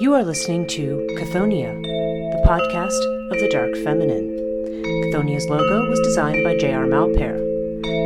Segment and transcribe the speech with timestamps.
[0.00, 4.28] You are listening to Chthoniya, the podcast of the Dark Feminine.
[5.10, 6.86] Chthoniya's logo was designed by J.R.
[6.86, 7.34] Malpair.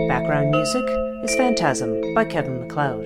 [0.08, 0.82] Background music
[1.22, 3.04] is Phantasm by Kevin MacLeod.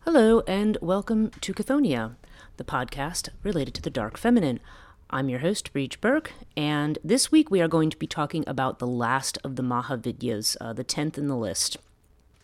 [0.00, 2.16] Hello, and welcome to Chthoniya,
[2.58, 4.60] the podcast related to the Dark Feminine.
[5.08, 8.80] I'm your host, Breach Burke, and this week we are going to be talking about
[8.80, 11.76] the last of the Mahavidyas, uh, the 10th in the list.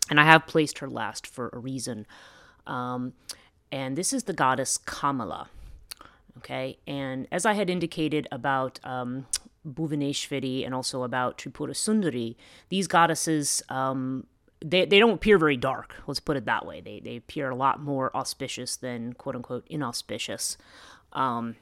[0.09, 2.05] And I have placed her last for a reason.
[2.65, 3.13] Um,
[3.69, 5.49] and this is the goddess Kamala.
[6.37, 9.27] Okay, and as I had indicated about um,
[9.67, 12.35] Bhuvaneshwari and also about Tripura Sundari,
[12.69, 14.25] these goddesses um,
[14.65, 15.95] they, they don't appear very dark.
[16.07, 16.79] Let's put it that way.
[16.81, 20.57] They they appear a lot more auspicious than quote unquote inauspicious.
[21.11, 21.57] Um,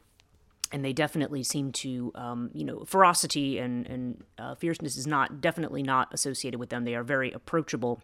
[0.71, 5.41] and they definitely seem to, um, you know, ferocity and and uh, fierceness is not
[5.41, 6.85] definitely not associated with them.
[6.85, 8.01] They are very approachable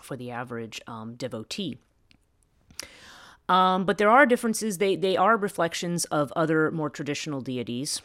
[0.00, 1.78] for the average um, devotee.
[3.48, 4.78] Um, but there are differences.
[4.78, 8.00] They they are reflections of other more traditional deities,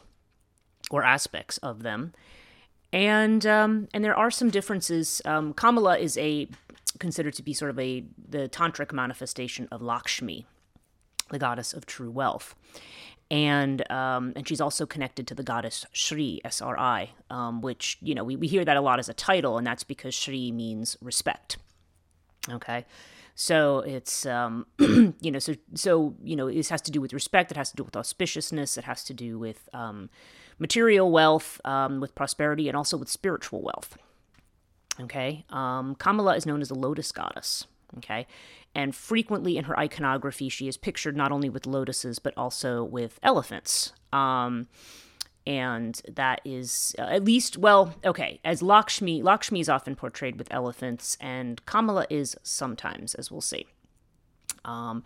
[0.89, 2.13] or aspects of them,
[2.91, 5.21] and um, and there are some differences.
[5.23, 6.47] Um, Kamala is a
[6.97, 10.47] considered to be sort of a the tantric manifestation of Lakshmi,
[11.29, 12.55] the goddess of true wealth
[13.35, 17.97] and um, and she's also connected to the goddess Shri S R I, um, which
[18.01, 20.53] you know we, we hear that a lot as a title, and that's because Shri
[20.53, 21.57] means respect.
[22.49, 22.85] Okay,
[23.35, 27.51] so it's um, you know so so you know this has to do with respect.
[27.51, 28.77] It has to do with auspiciousness.
[28.77, 30.09] It has to do with um,
[30.57, 33.97] material wealth, um, with prosperity, and also with spiritual wealth.
[35.01, 37.65] Okay, um, Kamala is known as the lotus goddess.
[37.97, 38.27] Okay,
[38.73, 43.19] and frequently in her iconography, she is pictured not only with lotuses but also with
[43.23, 43.93] elephants.
[44.11, 44.67] Um,
[45.47, 50.51] and that is uh, at least well okay as lakshmi lakshmi is often portrayed with
[50.51, 53.65] elephants and kamala is sometimes as we'll see.
[54.63, 55.03] Um,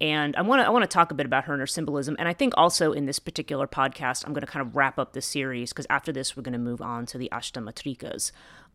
[0.00, 2.16] and I want to I want to talk a bit about her and her symbolism,
[2.18, 5.12] and I think also in this particular podcast I'm going to kind of wrap up
[5.12, 8.32] the series because after this we're going to move on to the Ashtamatrikas,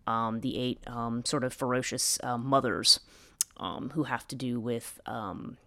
[0.07, 2.99] um, the eight um, sort of ferocious uh, mothers
[3.57, 5.57] um, who have to do with um,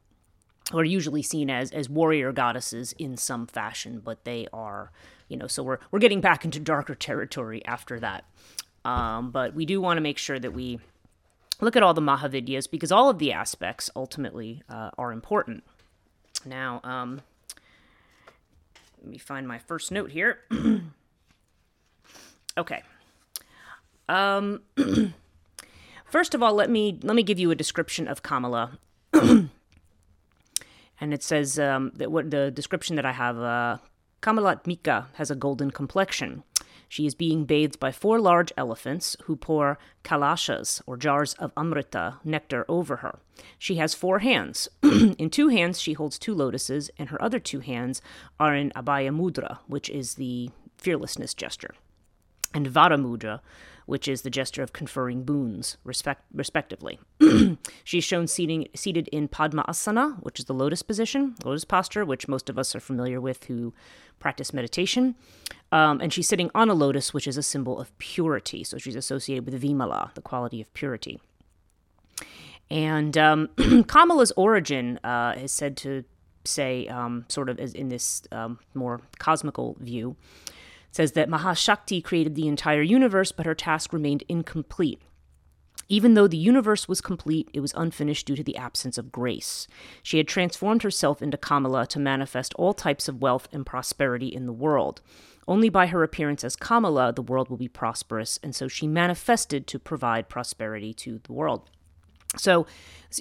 [0.73, 4.91] are usually seen as as warrior goddesses in some fashion, but they are,
[5.29, 8.25] you know, so we're we're getting back into darker territory after that.
[8.85, 10.79] Um, but we do want to make sure that we
[11.61, 15.65] look at all the Mahavidyas because all of the aspects ultimately uh, are important.
[16.45, 17.21] Now, um,
[19.01, 20.41] let me find my first note here.
[22.59, 22.83] okay.
[24.09, 24.63] Um,
[26.09, 28.79] First of all, let me let me give you a description of Kamala.
[29.13, 29.51] and
[31.01, 33.79] it says um, that what the description that I have uh,
[34.23, 36.45] Kamalatmika has a golden complexion.
[36.89, 42.17] She is being bathed by four large elephants who pour kalashas, or jars of amrita,
[42.25, 43.19] nectar over her.
[43.59, 44.69] She has four hands.
[44.83, 48.01] in two hands, she holds two lotuses, and her other two hands
[48.41, 50.49] are in abhaya mudra, which is the
[50.79, 51.75] fearlessness gesture,
[52.55, 53.41] and vara mudra,
[53.89, 57.01] which is the gesture of conferring boons, respect, respectively.
[57.85, 62.29] She's shown seating, seated in Padma Asana, which is the lotus position, lotus posture, which
[62.29, 63.73] most of us are familiar with who
[64.19, 65.15] practice meditation.
[65.73, 68.63] Um, and she's sitting on a lotus, which is a symbol of purity.
[68.63, 71.19] So she's associated with Vimala, the quality of purity.
[72.71, 76.05] And um, Kamala's origin uh, is said to
[76.45, 80.15] say, um, sort of in this um, more cosmical view,
[80.91, 85.01] says that Mahashakti created the entire universe, but her task remained incomplete.
[85.89, 89.67] Even though the universe was complete, it was unfinished due to the absence of grace.
[90.03, 94.45] She had transformed herself into Kamala to manifest all types of wealth and prosperity in
[94.45, 95.01] the world.
[95.47, 99.67] Only by her appearance as Kamala, the world will be prosperous, and so she manifested
[99.69, 101.71] to provide prosperity to the world.
[102.37, 102.67] So,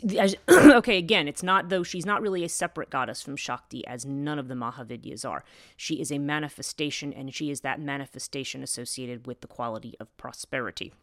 [0.49, 4.37] okay, again, it's not though she's not really a separate goddess from Shakti, as none
[4.37, 5.43] of the Mahavidyas are.
[5.77, 10.93] She is a manifestation, and she is that manifestation associated with the quality of prosperity.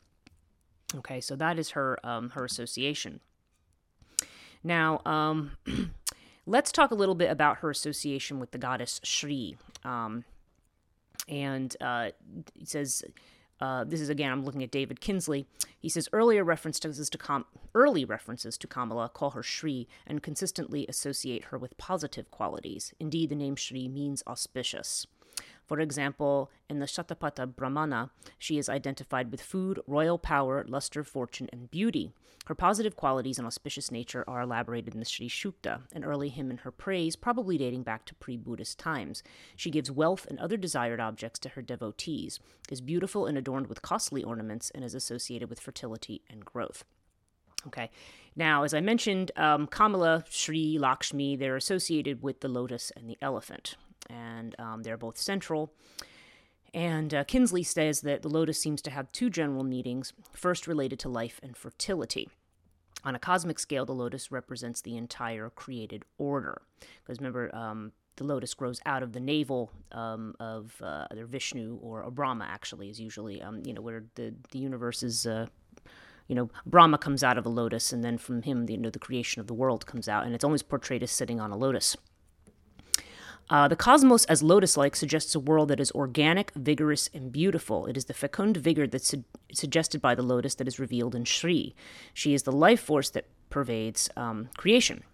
[0.95, 3.21] Okay, so that is her um, her association.
[4.63, 5.53] Now, um,
[6.47, 9.57] let's talk a little bit about her association with the goddess Shri.
[9.83, 10.25] Um,
[11.29, 12.11] and uh,
[12.61, 13.03] it says
[13.65, 15.47] uh, this is again, I'm looking at David Kinsley.
[15.81, 17.45] He says earlier references to
[17.75, 22.93] early references to Kamala call her Shri and consistently associate her with positive qualities.
[23.01, 25.07] Indeed, the name Shri means auspicious.
[25.67, 31.49] For example, in the Shatapatha Brahmana, she is identified with food, royal power, luster, fortune,
[31.53, 32.13] and beauty.
[32.47, 36.51] Her positive qualities and auspicious nature are elaborated in the Sri Sukta, an early hymn
[36.51, 39.23] in her praise, probably dating back to pre Buddhist times.
[39.57, 42.41] She gives wealth and other desired objects to her devotees,
[42.71, 46.85] is beautiful and adorned with costly ornaments, and is associated with fertility and growth.
[47.67, 47.91] Okay.
[48.37, 53.17] Now, as I mentioned, um, Kamala, Sri, Lakshmi, they're associated with the lotus and the
[53.23, 53.77] elephant,
[54.09, 55.73] and um, they're both central.
[56.73, 60.99] And uh, Kinsley says that the lotus seems to have two general meanings, first related
[61.01, 62.29] to life and fertility.
[63.05, 66.63] On a cosmic scale, the lotus represents the entire created order.
[66.81, 71.79] Because remember, um, the lotus grows out of the navel um, of uh, either Vishnu
[71.83, 75.27] or Brahma, actually, is usually, um, you know, where the, the universe is.
[75.27, 75.47] Uh,
[76.27, 78.89] you know, Brahma comes out of a lotus, and then from him, the, you know,
[78.89, 81.57] the creation of the world comes out, and it's always portrayed as sitting on a
[81.57, 81.99] lotus.
[83.51, 87.87] Uh, the cosmos, as lotus like, suggests a world that is organic, vigorous, and beautiful.
[87.87, 91.25] It is the fecund vigor that's su- suggested by the lotus that is revealed in
[91.25, 91.75] Shri.
[92.15, 95.05] She is the life force that pervades um, creation.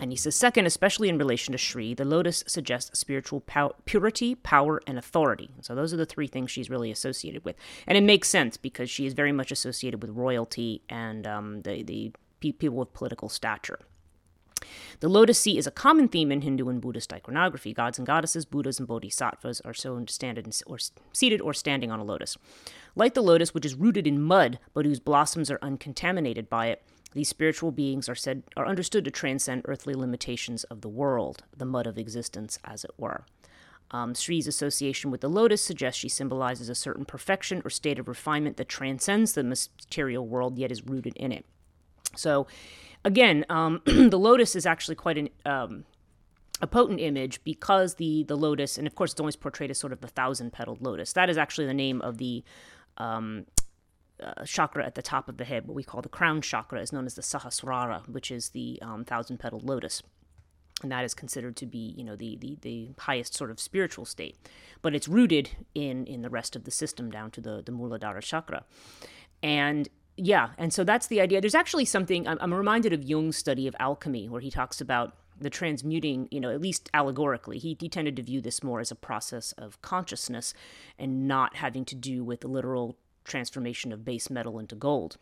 [0.00, 4.34] And he says, second, especially in relation to Shri, the lotus suggests spiritual pow- purity,
[4.34, 5.50] power, and authority.
[5.60, 7.56] So those are the three things she's really associated with.
[7.86, 11.82] And it makes sense because she is very much associated with royalty and um, the,
[11.82, 13.78] the people with political stature.
[15.00, 17.72] The lotus sea is a common theme in Hindu and Buddhist iconography.
[17.72, 20.78] Gods and goddesses, Buddhas, and bodhisattvas are shown standed or
[21.12, 22.36] seated or standing on a lotus.
[22.94, 26.82] Like the lotus, which is rooted in mud but whose blossoms are uncontaminated by it,
[27.12, 31.64] these spiritual beings are said are understood to transcend earthly limitations of the world, the
[31.64, 33.24] mud of existence, as it were.
[33.92, 38.06] Um, Sri's association with the lotus suggests she symbolizes a certain perfection or state of
[38.06, 41.44] refinement that transcends the material world yet is rooted in it.
[42.14, 42.46] So,
[43.04, 45.84] again, um, the lotus is actually quite an um,
[46.62, 49.92] a potent image because the the lotus, and of course, it's always portrayed as sort
[49.92, 51.12] of the thousand petaled lotus.
[51.12, 52.44] That is actually the name of the
[52.98, 53.46] um,
[54.22, 56.92] uh, chakra at the top of the head, what we call the crown chakra, is
[56.92, 60.02] known as the Sahasrara, which is the um, thousand petaled lotus.
[60.82, 64.06] And that is considered to be, you know, the, the, the highest sort of spiritual
[64.06, 64.36] state.
[64.80, 68.22] But it's rooted in, in the rest of the system down to the, the Muladhara
[68.22, 68.64] chakra.
[69.42, 69.88] And
[70.22, 71.40] yeah, and so that's the idea.
[71.40, 75.16] There's actually something, I'm, I'm reminded of Jung's study of alchemy, where he talks about
[75.40, 78.90] the transmuting, you know, at least allegorically, he, he tended to view this more as
[78.90, 80.52] a process of consciousness
[80.98, 85.16] and not having to do with the literal transformation of base metal into gold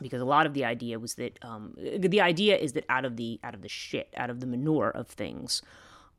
[0.00, 3.16] because a lot of the idea was that um, the idea is that out of
[3.16, 5.60] the out of the shit out of the manure of things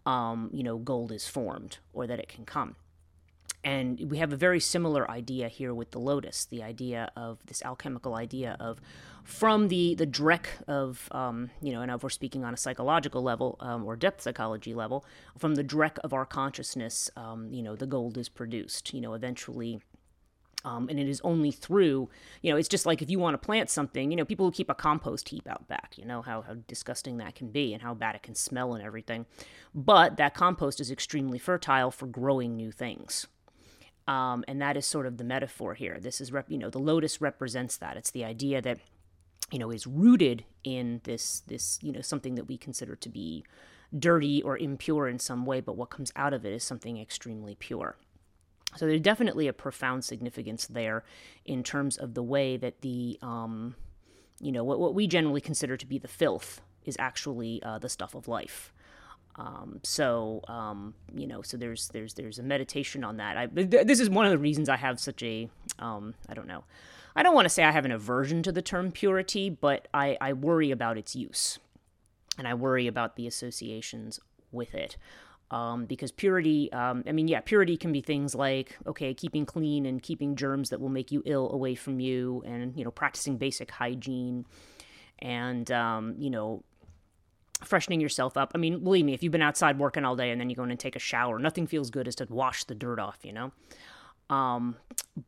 [0.05, 2.75] um, you know gold is formed or that it can come
[3.63, 7.61] and we have a very similar idea here with the lotus the idea of this
[7.63, 8.79] alchemical idea of
[9.23, 13.21] from the the dreck of um, you know and if we're speaking on a psychological
[13.21, 15.05] level um, or depth psychology level
[15.37, 19.13] from the dreck of our consciousness um, you know the gold is produced you know
[19.13, 19.81] eventually
[20.65, 22.09] um, and it is only through,
[22.41, 24.51] you know, it's just like if you want to plant something, you know, people who
[24.51, 27.81] keep a compost heap out back, you know, how, how disgusting that can be and
[27.81, 29.25] how bad it can smell and everything.
[29.73, 33.27] But that compost is extremely fertile for growing new things.
[34.09, 35.99] Um, and that is sort of the metaphor here.
[36.01, 37.95] This is, rep- you know, the lotus represents that.
[37.95, 38.79] It's the idea that,
[39.51, 43.45] you know, is rooted in this, this, you know, something that we consider to be
[43.97, 47.53] dirty or impure in some way, but what comes out of it is something extremely
[47.53, 47.97] pure.
[48.75, 51.03] So there's definitely a profound significance there
[51.45, 53.75] in terms of the way that the, um,
[54.39, 57.89] you know, what, what we generally consider to be the filth is actually uh, the
[57.89, 58.73] stuff of life.
[59.39, 63.37] Um, so um, you know, so there's there's there's a meditation on that.
[63.37, 65.49] I, this is one of the reasons I have such a
[65.79, 66.65] um, I don't know.
[67.15, 70.17] I don't want to say I have an aversion to the term purity, but I,
[70.21, 71.57] I worry about its use,
[72.37, 74.19] and I worry about the associations
[74.51, 74.97] with it
[75.51, 79.85] um, because purity um, i mean yeah purity can be things like okay keeping clean
[79.85, 83.37] and keeping germs that will make you ill away from you and you know practicing
[83.37, 84.45] basic hygiene
[85.19, 86.63] and um, you know
[87.63, 88.51] freshening yourself up.
[88.55, 90.63] I mean believe me if you've been outside working all day and then you go
[90.63, 93.33] in and take a shower nothing feels good as to wash the dirt off you
[93.33, 93.51] know?
[94.29, 94.75] Um,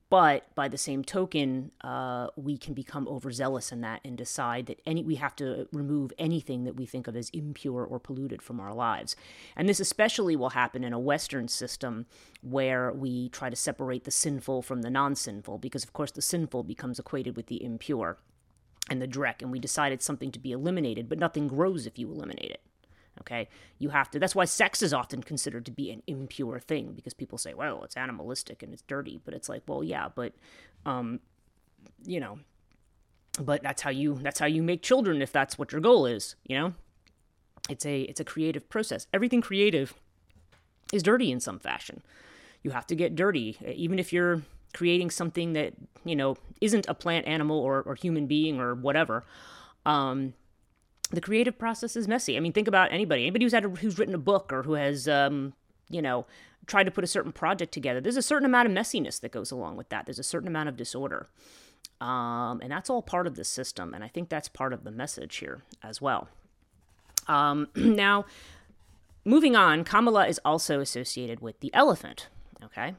[0.10, 4.80] but by the same token, uh, we can become overzealous in that and decide that
[4.86, 8.60] any we have to remove anything that we think of as impure or polluted from
[8.60, 9.16] our lives.
[9.56, 12.06] And this especially will happen in a Western system
[12.42, 16.64] where we try to separate the sinful from the non-sinful, because of course the sinful
[16.64, 18.18] becomes equated with the impure
[18.92, 22.12] and the dreck, and we decided something to be eliminated, but nothing grows if you
[22.12, 22.62] eliminate it.
[23.22, 23.48] Okay,
[23.80, 24.20] you have to.
[24.20, 27.86] That's why sex is often considered to be an impure thing because people say, "Well,
[27.86, 30.34] it's animalistic and it's dirty," but it's like, well, yeah, but,
[30.86, 31.22] um,
[32.04, 32.40] you know,
[33.40, 36.36] but that's how you that's how you make children if that's what your goal is.
[36.46, 36.74] You know,
[37.70, 39.08] it's a it's a creative process.
[39.14, 39.94] Everything creative
[40.92, 42.02] is dirty in some fashion.
[42.64, 44.42] you have to get dirty, even if you're
[44.74, 45.74] creating something that
[46.04, 49.24] you know isn't a plant, animal, or, or human being or whatever.
[49.86, 50.34] Um,
[51.10, 52.38] the creative process is messy.
[52.38, 54.74] I mean, think about anybody, anybody who's had a, who's written a book or who
[54.74, 55.54] has, um,
[55.90, 56.26] you know,
[56.68, 58.00] tried to put a certain project together.
[58.00, 60.06] There's a certain amount of messiness that goes along with that.
[60.06, 61.28] There's a certain amount of disorder,
[62.00, 63.94] um, and that's all part of the system.
[63.94, 66.30] And I think that's part of the message here as well.
[67.28, 68.26] Um, now,
[69.26, 72.28] moving on, Kamala is also associated with the elephant.
[72.64, 72.94] Okay.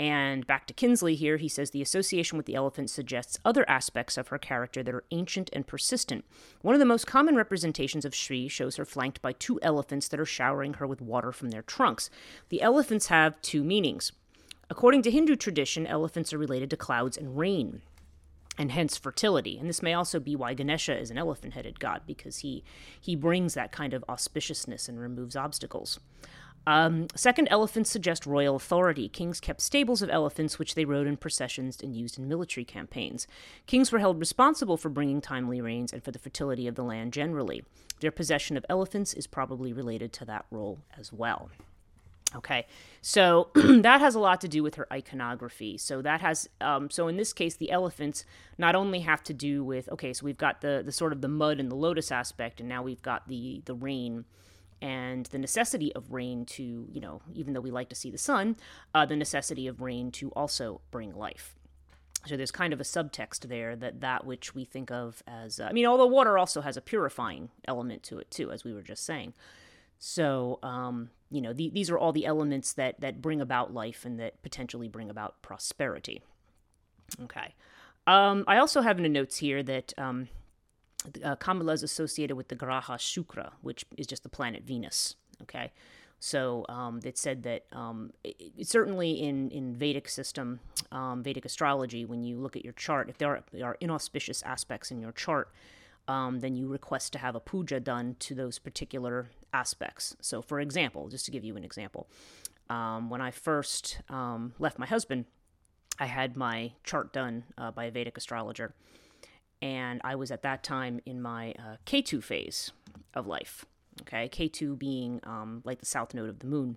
[0.00, 4.16] And back to Kinsley here, he says the association with the elephant suggests other aspects
[4.16, 6.24] of her character that are ancient and persistent.
[6.62, 10.18] One of the most common representations of Shri shows her flanked by two elephants that
[10.18, 12.08] are showering her with water from their trunks.
[12.48, 14.12] The elephants have two meanings.
[14.70, 17.82] According to Hindu tradition, elephants are related to clouds and rain
[18.56, 19.58] and hence fertility.
[19.58, 22.64] And this may also be why Ganesha is an elephant-headed god because he
[22.98, 26.00] he brings that kind of auspiciousness and removes obstacles.
[26.66, 29.08] Um, second, elephants suggest royal authority.
[29.08, 33.26] Kings kept stables of elephants, which they rode in processions and used in military campaigns.
[33.66, 37.12] Kings were held responsible for bringing timely rains and for the fertility of the land
[37.12, 37.64] generally.
[38.00, 41.50] Their possession of elephants is probably related to that role as well.
[42.36, 42.66] Okay,
[43.02, 45.76] so that has a lot to do with her iconography.
[45.76, 48.24] So that has, um, so in this case, the elephants
[48.56, 51.28] not only have to do with, okay, so we've got the the sort of the
[51.28, 54.26] mud and the lotus aspect, and now we've got the the rain
[54.82, 58.18] and the necessity of rain to, you know, even though we like to see the
[58.18, 58.56] sun,
[58.94, 61.54] uh, the necessity of rain to also bring life.
[62.26, 65.64] So there's kind of a subtext there that that which we think of as, uh,
[65.64, 68.82] I mean, although water also has a purifying element to it too, as we were
[68.82, 69.32] just saying.
[69.98, 74.04] So, um, you know, the, these are all the elements that that bring about life
[74.04, 76.22] and that potentially bring about prosperity.
[77.22, 77.54] Okay.
[78.06, 80.28] Um, I also have in the notes here that um,
[81.24, 85.16] uh, Kamala is associated with the Graha Shukra, which is just the planet Venus.
[85.42, 85.72] Okay,
[86.18, 90.60] so um, it said that um, it, it, certainly in in Vedic system,
[90.92, 94.42] um, Vedic astrology, when you look at your chart, if there are, there are inauspicious
[94.42, 95.50] aspects in your chart,
[96.08, 100.16] um, then you request to have a puja done to those particular aspects.
[100.20, 102.06] So, for example, just to give you an example,
[102.68, 105.24] um, when I first um, left my husband,
[105.98, 108.74] I had my chart done uh, by a Vedic astrologer
[109.62, 112.72] and I was at that time in my uh, Ketu phase
[113.14, 113.64] of life.
[114.02, 116.76] Okay, Ketu being um, like the south node of the moon.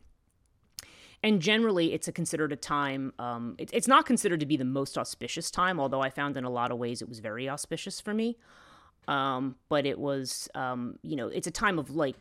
[1.22, 3.14] And generally, it's a considered a time.
[3.18, 6.44] Um, it, it's not considered to be the most auspicious time, although I found in
[6.44, 8.38] a lot of ways it was very auspicious for me.
[9.08, 12.16] Um, but it was, um, you know, it's a time of like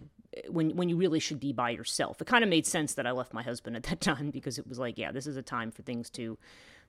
[0.48, 2.20] when when you really should be by yourself.
[2.20, 4.68] It kind of made sense that I left my husband at that time because it
[4.68, 6.38] was like, yeah, this is a time for things to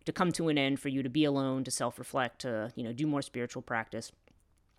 [0.06, 2.84] to come to an end, for you to be alone, to self reflect, to, you
[2.84, 4.12] know, do more spiritual practice.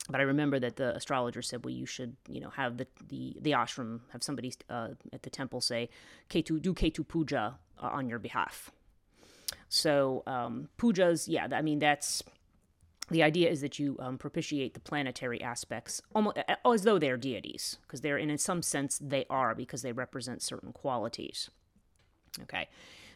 [0.09, 3.37] But I remember that the astrologer said, well, you should, you know, have the, the,
[3.40, 5.88] the ashram, have somebody uh, at the temple say,
[6.28, 8.71] Ketu, do Ketu puja uh, on your behalf.
[9.71, 12.23] So um, pujas, yeah, I mean, that's
[13.11, 17.78] the idea is that you um, propitiate the planetary aspects almost as though they're deities
[17.83, 21.50] because they're in some sense they are because they represent certain qualities
[22.43, 22.69] okay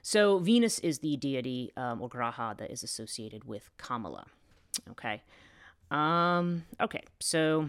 [0.08, 4.24] so Venus is the deity um, or graha that is associated with Kamala.
[4.92, 5.20] Okay.
[5.90, 7.66] Um, okay, so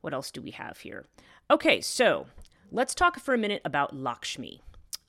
[0.00, 1.04] what else do we have here?
[1.48, 2.26] Okay, so
[2.72, 4.62] let's talk for a minute about Lakshmi.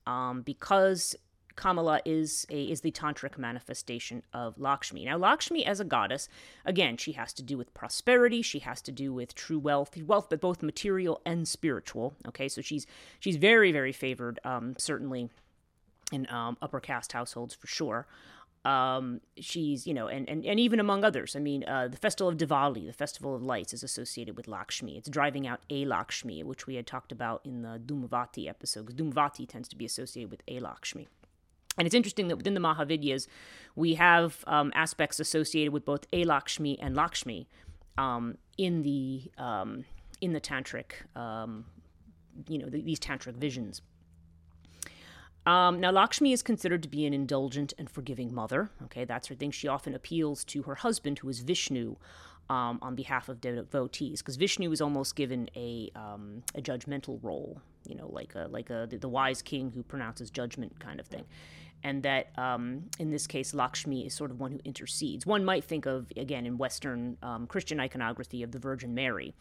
[0.05, 1.15] Um, because
[1.55, 5.03] Kamala is a is the tantric manifestation of Lakshmi.
[5.05, 6.29] Now, Lakshmi as a goddess,
[6.63, 8.43] again, she has to do with prosperity.
[8.43, 12.13] She has to do with true wealth, wealth, but both material and spiritual.
[12.27, 12.85] Okay, so she's
[13.19, 15.31] she's very very favored, um, certainly
[16.15, 18.07] in um, upper caste households for sure.
[18.63, 21.35] Um, she's, you know, and, and, and even among others.
[21.35, 24.97] I mean, uh, the festival of Diwali, the festival of lights, is associated with Lakshmi.
[24.97, 29.47] It's driving out Alakshmi, which we had talked about in the Dhumavati episode, because Dhumavati
[29.47, 31.05] tends to be associated with Alakshmi.
[31.77, 33.27] And it's interesting that within the Mahavidyas,
[33.75, 37.47] we have um, aspects associated with both Alakshmi and Lakshmi
[37.99, 39.85] um, in the um,
[40.21, 41.65] in the tantric, um,
[42.47, 43.81] you know, the, these tantric visions.
[45.45, 48.71] Um, now, Lakshmi is considered to be an indulgent and forgiving mother.
[48.85, 49.51] Okay, that's her thing.
[49.51, 51.95] She often appeals to her husband, who is Vishnu,
[52.49, 57.61] um, on behalf of devotees, because Vishnu is almost given a um, a judgmental role.
[57.87, 61.25] You know, like a like a the, wise king who pronounces judgment, kind of thing.
[61.83, 65.27] And that um, in this case, Lakshmi is sort of one who intercedes.
[65.27, 69.35] One might think of again in Western um, Christian iconography of the Virgin Mary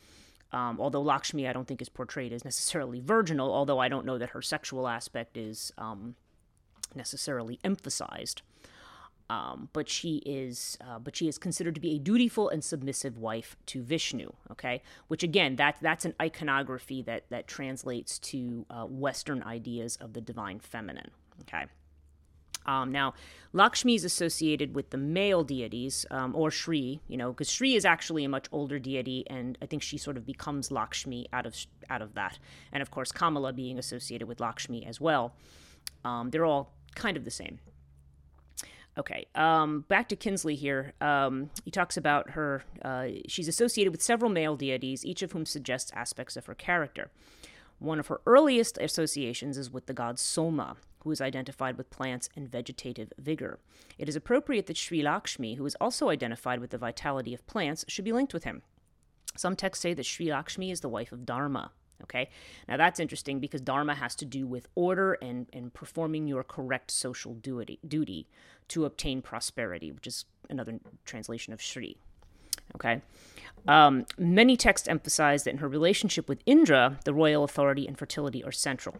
[0.53, 4.19] um, although Lakshmi, I don't think is portrayed as necessarily virginal, although I don't know
[4.19, 6.15] that her sexual aspect is um,
[6.95, 8.43] necessarily emphasized.
[9.31, 13.17] Um, but she is, uh, but she is considered to be a dutiful and submissive
[13.17, 14.31] wife to Vishnu.
[14.53, 20.13] Okay, which again, that that's an iconography that that translates to uh, Western ideas of
[20.13, 21.11] the divine feminine.
[21.41, 21.65] Okay.
[22.67, 23.15] Um, now,
[23.53, 27.85] Lakshmi is associated with the male deities, um, or Shri, you know, because Shri is
[27.85, 31.57] actually a much older deity, and I think she sort of becomes Lakshmi out of
[31.91, 32.39] out of that.
[32.73, 35.35] And of course, Kamala being associated with Lakshmi as well.
[36.05, 37.59] Um, they're all kind of the same.
[38.97, 40.95] Okay, um, back to Kinsley here.
[41.01, 42.65] Um, he talks about her.
[42.83, 47.11] Uh, she's associated with several male deities, each of whom suggests aspects of her character.
[47.81, 52.29] One of her earliest associations is with the god Soma, who is identified with plants
[52.35, 53.61] and vegetative vigor.
[53.99, 57.85] It is appropriate that Sri Lakshmi, who is also identified with the vitality of plants,
[57.89, 58.63] should be linked with him.
[59.37, 61.71] Some texts say that Sri Lakshmi is the wife of Dharma.
[62.03, 62.29] Okay,
[62.69, 66.91] now that's interesting because Dharma has to do with order and, and performing your correct
[66.91, 68.27] social duty, duty
[68.69, 71.97] to obtain prosperity, which is another translation of Sri.
[72.75, 73.01] Okay,
[73.69, 78.43] um, many texts emphasize that in her relationship with Indra, the royal authority and fertility
[78.43, 78.97] are central.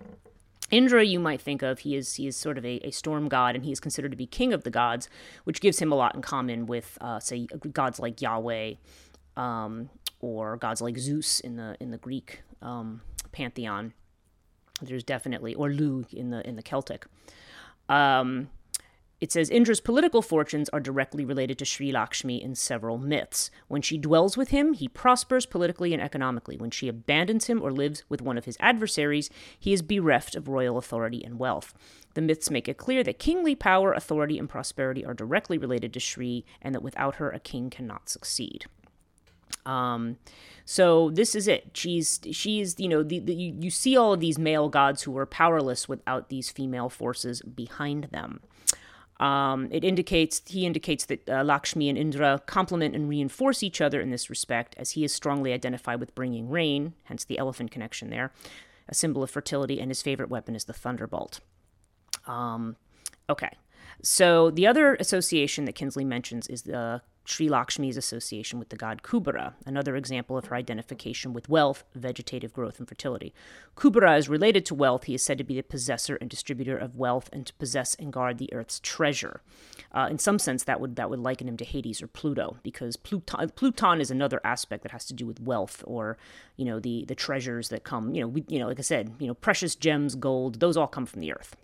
[0.75, 3.55] Indra, you might think of, he is he is sort of a, a, storm god,
[3.55, 5.09] and he is considered to be king of the gods,
[5.45, 8.75] which gives him a lot in common with, uh, say, gods like Yahweh,
[9.37, 9.89] um,
[10.19, 13.93] or gods like Zeus in the in the Greek um, pantheon.
[14.83, 17.07] There's definitely or Lug in the in the Celtic.
[17.89, 18.49] Um,
[19.21, 23.51] it says Indra's political fortunes are directly related to Sri Lakshmi in several myths.
[23.69, 26.57] When she dwells with him, he prospers politically and economically.
[26.57, 30.49] When she abandons him or lives with one of his adversaries, he is bereft of
[30.49, 31.75] royal authority and wealth.
[32.15, 36.01] The myths make it clear that kingly power, authority, and prosperity are directly related to
[36.01, 38.67] Sri, and that without her, a king cannot succeed.
[39.67, 40.19] Um,
[40.65, 41.71] so this is it.
[41.75, 45.17] She's she's you know the, the, you, you see all of these male gods who
[45.17, 48.41] are powerless without these female forces behind them.
[49.21, 54.01] Um, it indicates he indicates that uh, Lakshmi and Indra complement and reinforce each other
[54.01, 58.11] in this respect, as he is strongly identified with bringing rain, hence the elephant connection
[58.11, 58.33] there,
[58.89, 61.41] a symbol of fertility, and his favorite weapon is the thunderbolt.
[62.27, 62.77] Um,
[63.31, 63.51] okay,
[64.03, 69.03] so the other association that Kinsley mentions is the Sri Lakshmi's association with the god
[69.03, 73.35] Kubera, another example of her identification with wealth, vegetative growth, and fertility.
[73.77, 75.05] Kubera is related to wealth.
[75.05, 78.13] He is said to be the possessor and distributor of wealth and to possess and
[78.13, 79.41] guard the earth's treasure.
[79.93, 82.97] Uh, in some sense, that would that would liken him to Hades or Pluto, because
[82.97, 86.19] Pluton, Pluton is another aspect that has to do with wealth or
[86.57, 88.15] you know the the treasures that come.
[88.15, 90.87] You know, we, you know, like I said, you know, precious gems, gold, those all
[90.87, 91.57] come from the earth.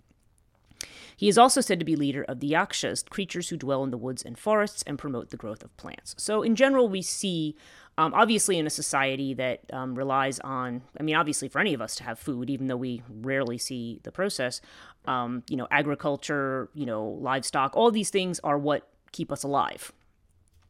[1.15, 3.97] He is also said to be leader of the Yakshas, creatures who dwell in the
[3.97, 6.15] woods and forests and promote the growth of plants.
[6.17, 7.55] So, in general, we see,
[7.97, 11.81] um, obviously, in a society that um, relies on, I mean, obviously, for any of
[11.81, 14.61] us to have food, even though we rarely see the process,
[15.05, 19.91] um, you know, agriculture, you know, livestock, all these things are what keep us alive.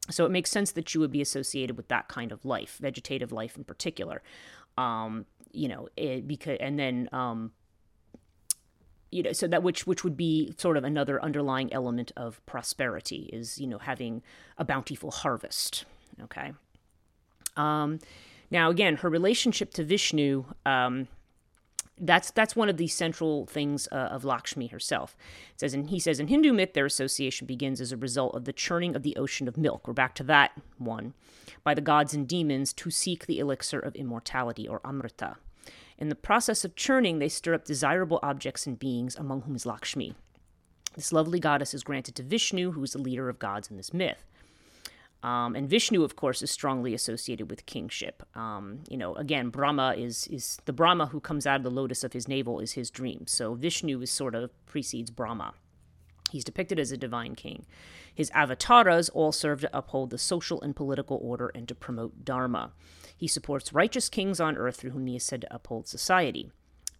[0.10, 3.32] So, it makes sense that you would be associated with that kind of life, vegetative
[3.32, 4.22] life in particular.
[4.78, 7.52] Um, you know, it, because, and then, um,
[9.12, 13.30] you know so that which which would be sort of another underlying element of prosperity
[13.32, 14.22] is you know having
[14.58, 15.86] a bountiful harvest
[16.22, 16.54] okay
[17.58, 18.00] um,
[18.50, 21.08] now again her relationship to vishnu um,
[22.02, 25.16] that's that's one of the central things uh, of Lakshmi herself.
[25.54, 28.46] It says, and he says in Hindu myth, their association begins as a result of
[28.46, 29.88] the churning of the ocean of milk.
[29.88, 31.14] We're back to that one,
[31.64, 35.38] by the gods and demons to seek the elixir of immortality or amrita.
[36.02, 39.68] In the process of churning, they stir up desirable objects and beings, among whom is
[39.68, 40.16] Lakshmi.
[40.96, 43.94] This lovely goddess is granted to Vishnu, who is the leader of gods in this
[43.94, 44.26] myth.
[45.22, 48.24] Um, and Vishnu, of course, is strongly associated with kingship.
[48.36, 52.04] Um, you know, again, Brahma is is the Brahma who comes out of the lotus
[52.04, 53.28] of his navel is his dream.
[53.28, 55.54] So Vishnu is sort of precedes Brahma.
[56.32, 57.66] He's depicted as a divine king.
[58.14, 62.72] His avatars all serve to uphold the social and political order and to promote dharma.
[63.16, 66.52] He supports righteous kings on earth through whom he is said to uphold society.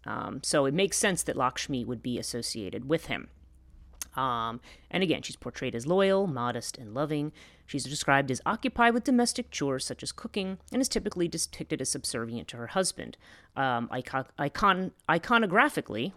[0.06, 3.30] Um, so it makes sense that Lakshmi would be associated with him.
[4.16, 7.32] Um, and again, she's portrayed as loyal, modest, and loving.
[7.66, 11.90] She's described as occupied with domestic chores such as cooking, and is typically depicted as
[11.90, 13.16] subservient to her husband.
[13.56, 16.12] Um, icon- icon- iconographically,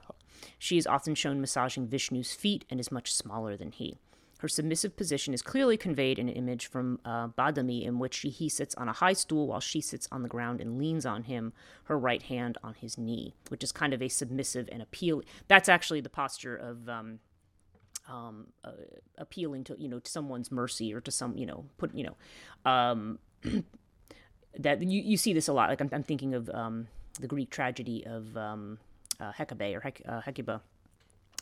[0.59, 3.97] she is often shown massaging Vishnu's feet and is much smaller than he.
[4.39, 8.29] Her submissive position is clearly conveyed in an image from uh, Badami, in which she,
[8.29, 11.23] he sits on a high stool while she sits on the ground and leans on
[11.23, 15.23] him, her right hand on his knee, which is kind of a submissive and appeal.
[15.49, 17.21] That's actually the posture of um,
[18.07, 18.73] um, uh,
[19.17, 22.71] appealing to you know to someone's mercy or to some you know put you know
[22.71, 23.19] um,
[24.59, 25.71] that you, you see this a lot.
[25.71, 28.79] Like I'm, I'm thinking of um, the Greek tragedy of um,
[29.21, 30.61] uh, Hecabe or Hec- uh, Hecuba,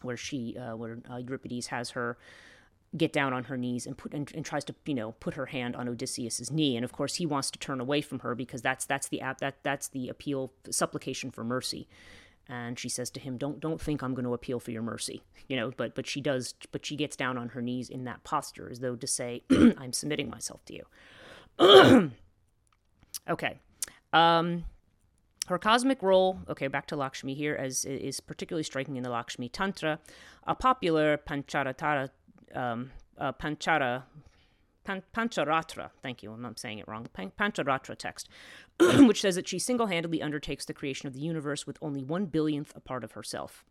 [0.02, 2.16] where she uh, where uh, Euripides has her
[2.94, 5.46] get down on her knees and put and, and, tries to you know put her
[5.46, 8.60] hand on Odysseus's knee and of course he wants to turn away from her because
[8.60, 11.88] that's that's the app that that's the appeal supplication for mercy
[12.48, 15.22] and she says to him, "Don't don't think I'm going to appeal for your mercy."
[15.48, 18.24] You know, but but she does, but she gets down on her knees in that
[18.24, 22.10] posture as though to say, "I'm submitting myself to you."
[23.28, 23.58] okay.
[24.12, 24.64] Um,
[25.48, 29.48] her cosmic role, okay, back to Lakshmi here, as is particularly striking in the Lakshmi
[29.48, 29.98] Tantra,
[30.46, 32.10] a popular Pancharatara,
[32.54, 34.04] um, uh, Panchara,
[34.84, 38.28] Pan- Pancharatra, thank you, I'm saying it wrong, Pan- Pancharatra text,
[38.80, 42.26] which says that she single handedly undertakes the creation of the universe with only one
[42.26, 43.64] billionth a part of herself.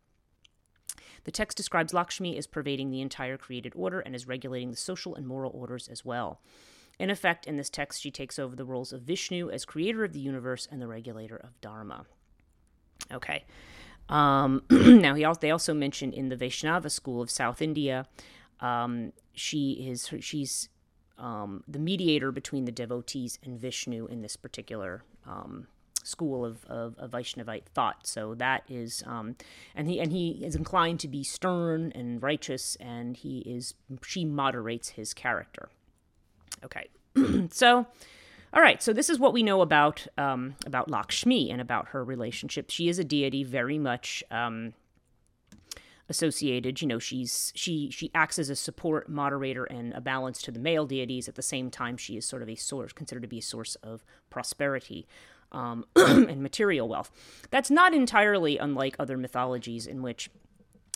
[1.24, 5.14] The text describes Lakshmi as pervading the entire created order and as regulating the social
[5.14, 6.40] and moral orders as well.
[6.98, 10.12] In effect, in this text, she takes over the roles of Vishnu as creator of
[10.12, 12.06] the universe and the regulator of Dharma.
[13.10, 13.44] Okay.
[14.08, 18.06] Um, now, he they also mentioned in the Vaishnava school of South India,
[18.60, 20.68] um, she is she's
[21.18, 25.68] um, the mediator between the devotees and Vishnu in this particular um,
[26.02, 28.06] school of, of, of, Vaishnavite thought.
[28.06, 29.36] So that is, um,
[29.74, 33.74] and he and he is inclined to be stern and righteous, and he is
[34.04, 35.68] she moderates his character.
[36.64, 36.88] Okay,
[37.50, 37.86] so.
[38.54, 42.04] All right, so this is what we know about um, about Lakshmi and about her
[42.04, 42.68] relationship.
[42.68, 44.74] She is a deity very much um,
[46.12, 50.50] associated you know she's she she acts as a support moderator and a balance to
[50.50, 53.28] the male deities at the same time she is sort of a source considered to
[53.28, 55.06] be a source of prosperity
[55.52, 57.10] um, and material wealth
[57.50, 60.28] that's not entirely unlike other mythologies in which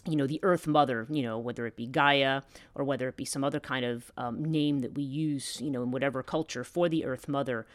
[0.07, 2.43] you know the earth mother you know whether it be gaia
[2.75, 5.83] or whether it be some other kind of um, name that we use you know
[5.83, 7.67] in whatever culture for the earth mother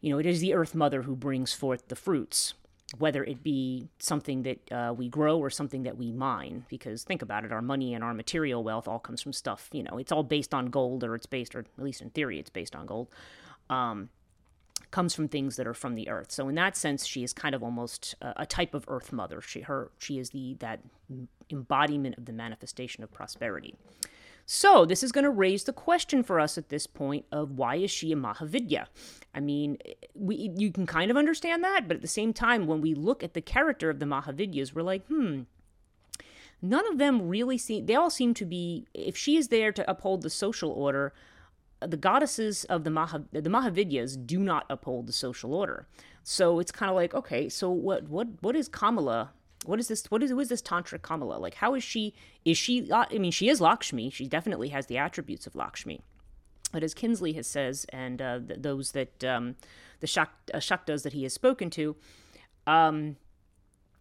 [0.00, 2.54] you know it is the earth mother who brings forth the fruits
[2.98, 6.64] whether it be something that uh, we grow or something that we mine.
[6.68, 9.82] Because think about it, our money and our material wealth all comes from stuff, you
[9.82, 12.50] know, it's all based on gold, or it's based, or at least in theory, it's
[12.50, 13.08] based on gold.
[13.70, 14.10] Um,
[14.92, 16.30] comes from things that are from the earth.
[16.30, 19.40] So in that sense, she is kind of almost a, a type of earth mother.
[19.40, 20.80] She her she is the that
[21.50, 23.74] embodiment of the manifestation of prosperity.
[24.44, 27.76] So, this is going to raise the question for us at this point of why
[27.76, 28.86] is she a Mahavidya?
[29.34, 29.78] I mean,
[30.14, 33.22] we, you can kind of understand that, but at the same time, when we look
[33.22, 35.42] at the character of the Mahavidyas, we're like, hmm,
[36.60, 39.88] none of them really seem, they all seem to be, if she is there to
[39.88, 41.12] uphold the social order,
[41.86, 45.86] the goddesses of the, Maha, the Mahavidyas do not uphold the social order.
[46.24, 49.32] So it's kind of like, okay, so what, what, what is Kamala
[49.64, 51.38] what is this what is who is this tantric kamala?
[51.38, 52.14] Like how is she
[52.44, 54.10] is she i mean she is lakshmi.
[54.10, 56.00] She definitely has the attributes of lakshmi.
[56.72, 59.56] But as kinsley has says and uh, th- those that um,
[60.00, 61.96] the uh, shaktas that he has spoken to
[62.66, 63.16] um,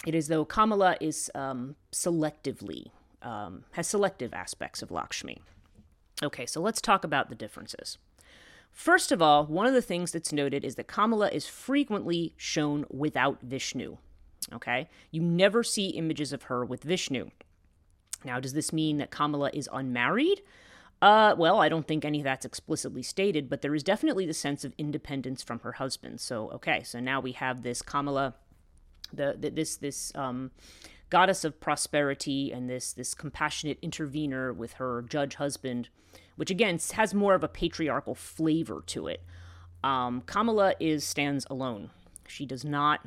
[0.05, 2.91] it is though kamala is um, selectively
[3.21, 5.41] um, has selective aspects of lakshmi
[6.21, 7.97] okay so let's talk about the differences
[8.71, 12.85] First of all, one of the things that's noted is that Kamala is frequently shown
[12.89, 13.97] without Vishnu.
[14.53, 14.89] Okay?
[15.11, 17.29] You never see images of her with Vishnu.
[18.23, 20.41] Now, does this mean that Kamala is unmarried?
[21.01, 24.33] Uh, well, I don't think any of that's explicitly stated, but there is definitely the
[24.33, 26.21] sense of independence from her husband.
[26.21, 28.35] So, okay, so now we have this Kamala,
[29.11, 30.51] the, the this this um,
[31.11, 35.89] goddess of prosperity, and this this compassionate intervener with her judge husband,
[36.35, 39.21] which again has more of a patriarchal flavor to it.
[39.83, 41.91] Um, Kamala is stands alone.
[42.27, 43.05] She does not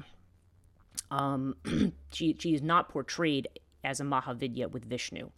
[1.11, 1.57] um,
[2.13, 3.49] she, she is not portrayed
[3.83, 5.31] as a Mahavidya with Vishnu.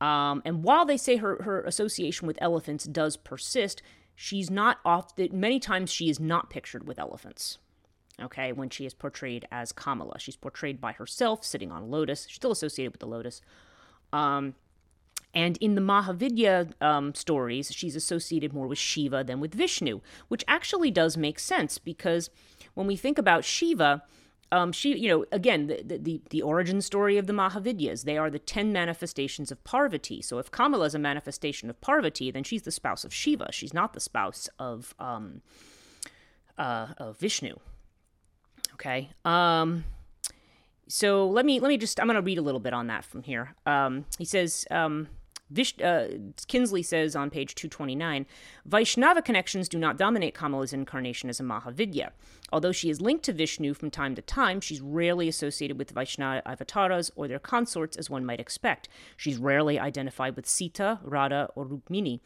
[0.00, 3.82] Um, and while they say her, her association with elephants does persist,
[4.14, 7.58] she's not often, many times she is not pictured with elephants.
[8.20, 12.26] Okay, when she is portrayed as Kamala, she's portrayed by herself sitting on a lotus.
[12.26, 13.40] She's still associated with the lotus.
[14.12, 14.54] Um,
[15.34, 20.44] and in the Mahavidya um, stories, she's associated more with Shiva than with Vishnu, which
[20.48, 22.30] actually does make sense because
[22.74, 24.02] when we think about Shiva,
[24.50, 28.30] um, she, you know, again, the, the, the origin story of the Mahavidyas, they are
[28.30, 30.22] the 10 manifestations of Parvati.
[30.22, 33.50] So if Kamala is a manifestation of Parvati, then she's the spouse of Shiva.
[33.52, 35.42] She's not the spouse of, um,
[36.56, 37.56] uh, of Vishnu.
[38.80, 39.10] Okay.
[39.24, 39.84] Um,
[40.86, 43.04] so let me, let me just, I'm going to read a little bit on that
[43.04, 43.54] from here.
[43.66, 45.08] Um, he says, um,
[45.50, 46.08] Vish, uh,
[46.46, 48.26] Kinsley says on page 229
[48.66, 52.10] Vaishnava connections do not dominate Kamala's incarnation as a Mahavidya.
[52.52, 56.46] Although she is linked to Vishnu from time to time, she's rarely associated with Vaishnava
[56.46, 58.88] avatars or their consorts as one might expect.
[59.16, 62.20] She's rarely identified with Sita, Radha, or Rukmini,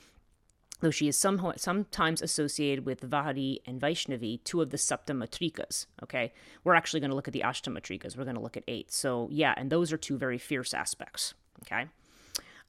[0.83, 5.87] though she is some, sometimes associated with Vahari and Vaishnavi, two of the Saptamatrikas.
[6.03, 6.33] Okay,
[6.65, 8.17] we're actually going to look at the Ashtamatrikas.
[8.17, 8.93] We're going to look at eight.
[8.93, 11.35] So, yeah, and those are two very fierce aspects.
[11.63, 11.87] Okay.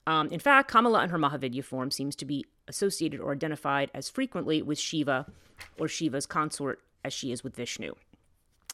[0.06, 4.10] Um, in fact, Kamala in her Mahavidya form seems to be associated or identified as
[4.10, 5.26] frequently with Shiva
[5.80, 7.94] or Shiva's consort as she is with Vishnu.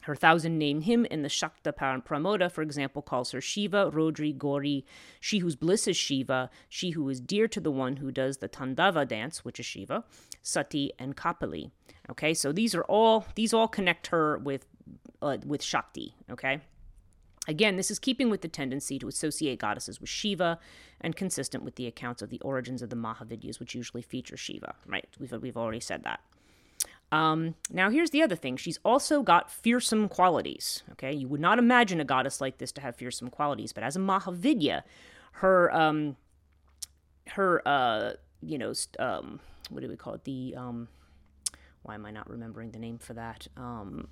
[0.02, 4.86] Her thousand name hymn, in the Shakta Pramoda, for example, calls her Shiva, Rodri, Gori,
[5.20, 8.48] she whose bliss is Shiva, she who is dear to the one who does the
[8.48, 10.04] Tandava dance, which is Shiva,
[10.42, 11.70] Sati, and Kapali.
[12.10, 14.66] Okay, so these are all these all connect her with
[15.22, 16.14] uh, with Shakti.
[16.30, 16.60] Okay.
[17.48, 20.58] Again, this is keeping with the tendency to associate goddesses with Shiva
[21.00, 24.74] and consistent with the accounts of the origins of the Mahavidyas, which usually feature Shiva,
[24.86, 25.08] right?
[25.18, 26.20] We've, we've already said that.
[27.12, 28.56] Um, now, here's the other thing.
[28.56, 30.82] She's also got fearsome qualities.
[30.92, 33.96] Okay, you would not imagine a goddess like this to have fearsome qualities, but as
[33.96, 34.82] a Mahavidya,
[35.32, 36.16] her um,
[37.30, 40.24] her uh, you know um, what do we call it?
[40.24, 40.88] The um,
[41.82, 43.46] why am I not remembering the name for that?
[43.56, 44.08] Um,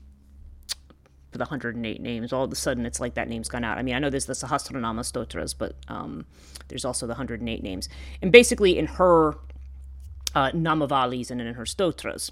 [1.31, 3.77] for the 108 names, all of a sudden it's like that name's gone out.
[3.77, 6.25] I mean, I know there's the Sahasranama Stotras, but um,
[6.69, 7.89] there's also the 108 names.
[8.23, 9.35] And basically, in her
[10.35, 12.31] uh, Namavalis and in her Stotras,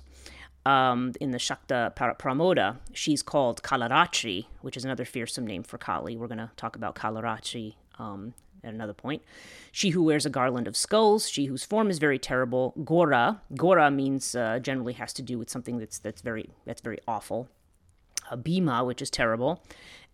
[0.67, 6.17] um, in the Shakta Pramoda, she's called Kalaratri, which is another fearsome name for Kali.
[6.17, 9.23] We're going to talk about Kalaratri um, at another point.
[9.71, 12.75] She who wears a garland of skulls, she whose form is very terrible.
[12.81, 16.99] Ghora, Ghora means uh, generally has to do with something that's that's very that's very
[17.07, 17.49] awful.
[18.43, 19.63] Bhima, which is terrible,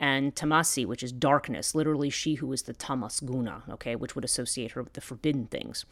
[0.01, 1.75] and Tamasi, which is darkness.
[1.75, 5.47] Literally, she who is the Tamas Guna, okay, which would associate her with the forbidden
[5.47, 5.85] things.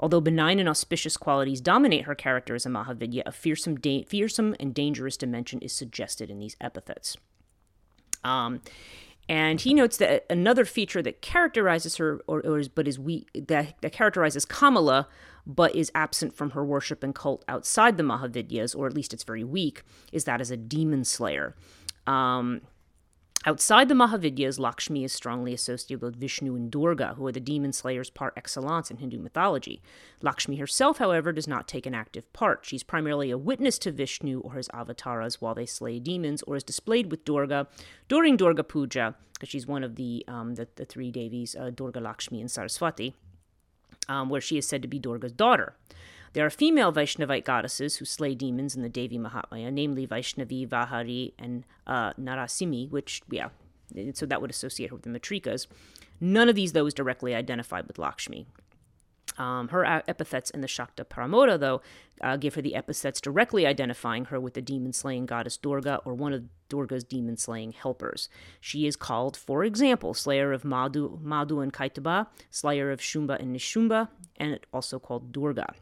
[0.00, 4.56] Although benign and auspicious qualities dominate her character as a Mahavidya, a fearsome, da- fearsome
[4.58, 7.16] and dangerous dimension is suggested in these epithets.
[8.24, 8.60] Um,
[9.28, 13.26] and he notes that another feature that characterizes her, or, or is, but is we
[13.34, 15.08] that, that characterizes Kamala,
[15.46, 19.24] but is absent from her worship and cult outside the Mahavidyas, or at least it's
[19.24, 19.82] very weak,
[20.12, 21.54] is that as a demon slayer.
[22.06, 22.62] Um,
[23.44, 27.72] Outside the Mahavidyas, Lakshmi is strongly associated with Vishnu and Durga, who are the demon
[27.72, 29.82] slayers par excellence in Hindu mythology.
[30.20, 32.60] Lakshmi herself, however, does not take an active part.
[32.64, 36.62] She's primarily a witness to Vishnu or his avatars while they slay demons, or is
[36.62, 37.66] displayed with Durga
[38.08, 41.98] during Durga Puja, because she's one of the, um, the, the, three Devis, uh, Durga,
[41.98, 43.12] Lakshmi, and Saraswati,
[44.08, 45.74] um, where she is said to be Durga's daughter.
[46.34, 51.32] There are female Vaishnavite goddesses who slay demons in the Devi Mahatmya, namely Vaishnavi, Vahari,
[51.38, 53.48] and uh, Narasimhi, which, yeah,
[54.14, 55.66] so that would associate her with the Matrikas.
[56.20, 58.46] None of these, though, is directly identified with Lakshmi.
[59.38, 61.80] Um, her epithets in the Shakta Paramoda, though,
[62.20, 66.14] uh, give her the epithets directly identifying her with the demon slaying goddess Durga or
[66.14, 68.28] one of Durga's demon slaying helpers.
[68.60, 73.54] She is called, for example, Slayer of Madhu, Madhu and Kaitabha, Slayer of Shumba and
[73.56, 75.74] Nishumba, and also called Durga.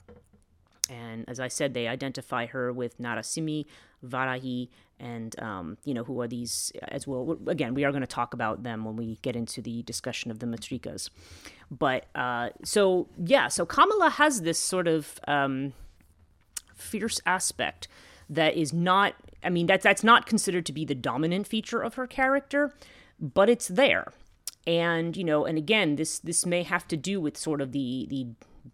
[0.90, 3.66] And as I said, they identify her with Narasimhi,
[4.05, 7.38] Varahi, and um, you know who are these as well.
[7.46, 10.40] Again, we are going to talk about them when we get into the discussion of
[10.40, 11.09] the matrikas.
[11.70, 15.72] But uh, so yeah, so Kamala has this sort of um,
[16.74, 17.88] fierce aspect
[18.29, 19.14] that is not.
[19.42, 22.74] I mean, that's that's not considered to be the dominant feature of her character,
[23.20, 24.12] but it's there.
[24.66, 28.07] And you know, and again, this this may have to do with sort of the
[28.11, 28.26] the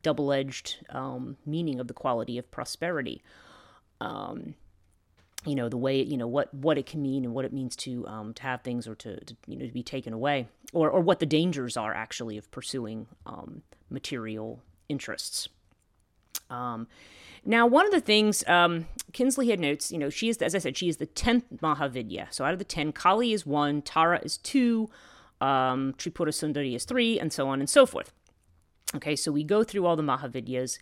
[0.07, 3.25] double edged um, meaning of the quality of prosperity.
[4.01, 4.55] Um,
[5.45, 7.75] you know the way you know what what it can mean and what it means
[7.77, 10.88] to um, to have things or to, to, you know to be taken away or
[10.90, 15.49] or what the dangers are actually of pursuing um, material interests.
[16.51, 16.87] Um,
[17.45, 20.59] now, one of the things um, Kinsley had notes, you know, she is, as I
[20.59, 22.29] said, she is the tenth Mahavidya.
[22.31, 24.88] So out of the ten, Kali is one, Tara is two,
[25.40, 28.12] um, Tripura Sundari is three, and so on and so forth.
[28.94, 30.79] Okay, so we go through all the Mahavidyas,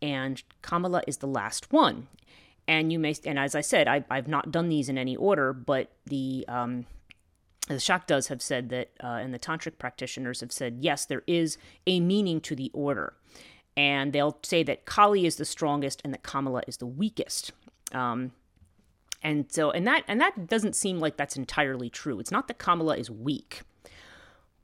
[0.00, 2.06] and Kamala is the last one.
[2.68, 5.52] And you may, and as I said, I, have not done these in any order,
[5.52, 6.86] but the um,
[7.66, 11.58] the Shaktas have said that, uh, and the tantric practitioners have said, yes, there is
[11.86, 13.14] a meaning to the order,
[13.76, 17.52] and they'll say that Kali is the strongest and that Kamala is the weakest.
[17.92, 18.32] Um,
[19.22, 22.20] and so, and that and that doesn't seem like that's entirely true.
[22.20, 23.62] It's not that Kamala is weak.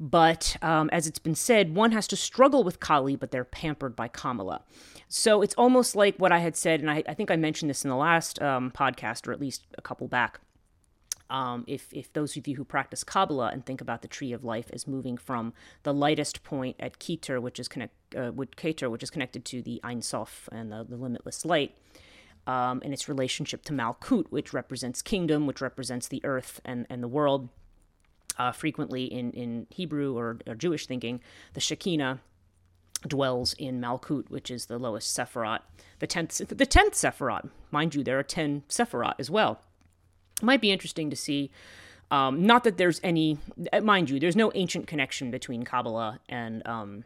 [0.01, 3.95] But um, as it's been said, one has to struggle with Kali, but they're pampered
[3.95, 4.63] by Kamala.
[5.09, 7.85] So it's almost like what I had said, and I, I think I mentioned this
[7.85, 10.41] in the last um, podcast, or at least a couple back.
[11.31, 14.45] Um, if, if those of you who practice Kabbalah and think about the tree of
[14.45, 19.03] life as moving from the lightest point at Keter, which is connect, uh, Keter, which
[19.03, 21.77] is connected to the Ein Sof and the, the limitless light,
[22.47, 27.03] um, and its relationship to Malkut, which represents kingdom, which represents the earth and, and
[27.03, 27.49] the world,
[28.39, 31.21] uh, frequently in, in Hebrew or, or, Jewish thinking,
[31.55, 32.21] the Shekinah
[33.07, 35.61] dwells in Malkut, which is the lowest Sephirot,
[35.99, 37.49] the tenth the tenth Sephirot.
[37.71, 39.61] Mind you, there are ten Sephirot as well.
[40.41, 41.51] It might be interesting to see.
[42.11, 43.39] Um, not that there's any,
[43.73, 47.05] uh, mind you, there's no ancient connection between Kabbalah and um,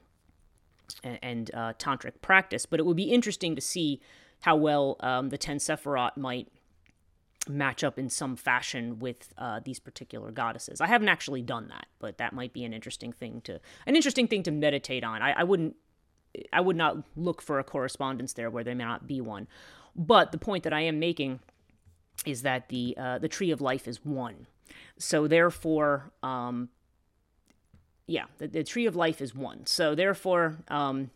[1.03, 4.01] and uh, tantric practice, but it would be interesting to see
[4.41, 6.49] how well um, the ten Sephirot might
[7.49, 10.81] match up in some fashion with uh, these particular goddesses.
[10.81, 14.29] I haven't actually done that, but that might be an interesting thing to an interesting
[14.29, 15.23] thing to meditate on.
[15.23, 15.77] I, I wouldn't
[16.53, 19.49] I would not look for a correspondence there where there may not be one.
[19.97, 21.41] But the point that I am making
[22.25, 24.47] is that the uh, the tree of life is one.
[24.99, 26.69] So therefore, um,
[28.07, 29.67] yeah, the, the, tree of life is one.
[29.67, 31.11] So therefore, um,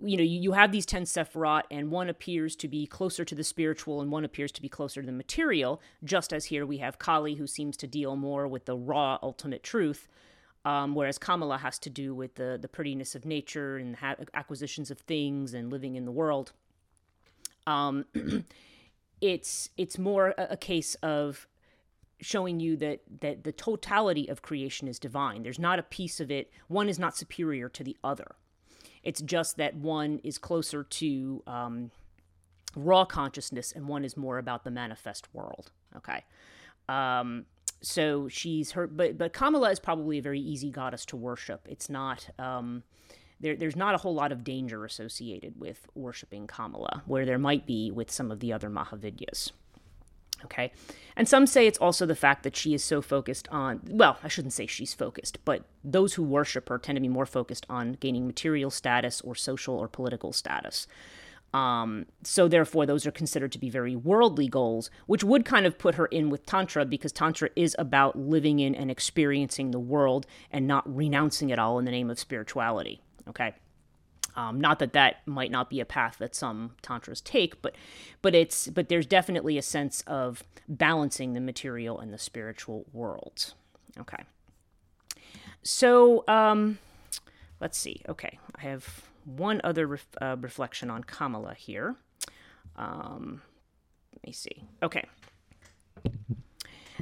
[0.00, 3.34] you know, you, you have these 10 Sephiroth, and one appears to be closer to
[3.34, 6.78] the spiritual and one appears to be closer to the material, just as here we
[6.78, 10.08] have Kali, who seems to deal more with the raw ultimate truth,
[10.64, 14.90] um, whereas Kamala has to do with the, the prettiness of nature and ha- acquisitions
[14.90, 16.52] of things and living in the world.
[17.66, 18.04] Um,
[19.20, 21.46] it's it's more a, a case of
[22.20, 25.42] showing you that that the totality of creation is divine.
[25.42, 26.50] There's not a piece of it.
[26.68, 28.36] One is not superior to the other.
[29.06, 31.92] It's just that one is closer to um,
[32.74, 35.70] raw consciousness and one is more about the manifest world.
[35.96, 36.24] Okay.
[36.88, 37.46] Um,
[37.80, 41.68] so she's her, but but Kamala is probably a very easy goddess to worship.
[41.70, 42.28] It's not.
[42.38, 42.82] Um,
[43.38, 47.64] there, there's not a whole lot of danger associated with worshiping Kamala, where there might
[47.64, 49.52] be with some of the other Mahavidyas.
[50.46, 50.72] Okay.
[51.16, 54.28] And some say it's also the fact that she is so focused on, well, I
[54.28, 57.94] shouldn't say she's focused, but those who worship her tend to be more focused on
[57.94, 60.86] gaining material status or social or political status.
[61.52, 65.78] Um, so therefore, those are considered to be very worldly goals, which would kind of
[65.78, 70.26] put her in with Tantra because Tantra is about living in and experiencing the world
[70.52, 73.00] and not renouncing it all in the name of spirituality.
[73.28, 73.54] Okay.
[74.36, 77.74] Um, not that that might not be a path that some tantras take, but
[78.22, 83.54] but it's but there's definitely a sense of balancing the material and the spiritual worlds.
[83.98, 84.22] Okay.
[85.62, 86.78] So um,
[87.60, 88.02] let's see.
[88.08, 91.96] Okay, I have one other ref, uh, reflection on Kamala here.
[92.76, 93.42] Um,
[94.12, 94.68] let me see.
[94.82, 95.04] Okay.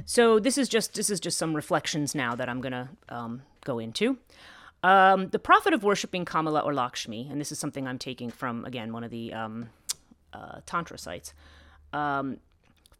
[0.05, 3.79] So this is just this is just some reflections now that I'm gonna um, go
[3.79, 4.17] into.
[4.85, 8.63] Um, the profit of worshiping Kamala or Lakshmi, and this is something I'm taking from,
[8.65, 9.69] again, one of the um,
[10.31, 11.33] uh, Tantra sites,
[11.91, 12.37] um,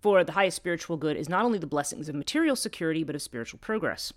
[0.02, 3.21] for the highest spiritual good is not only the blessings of material security, but of
[3.21, 4.12] spiritual progress.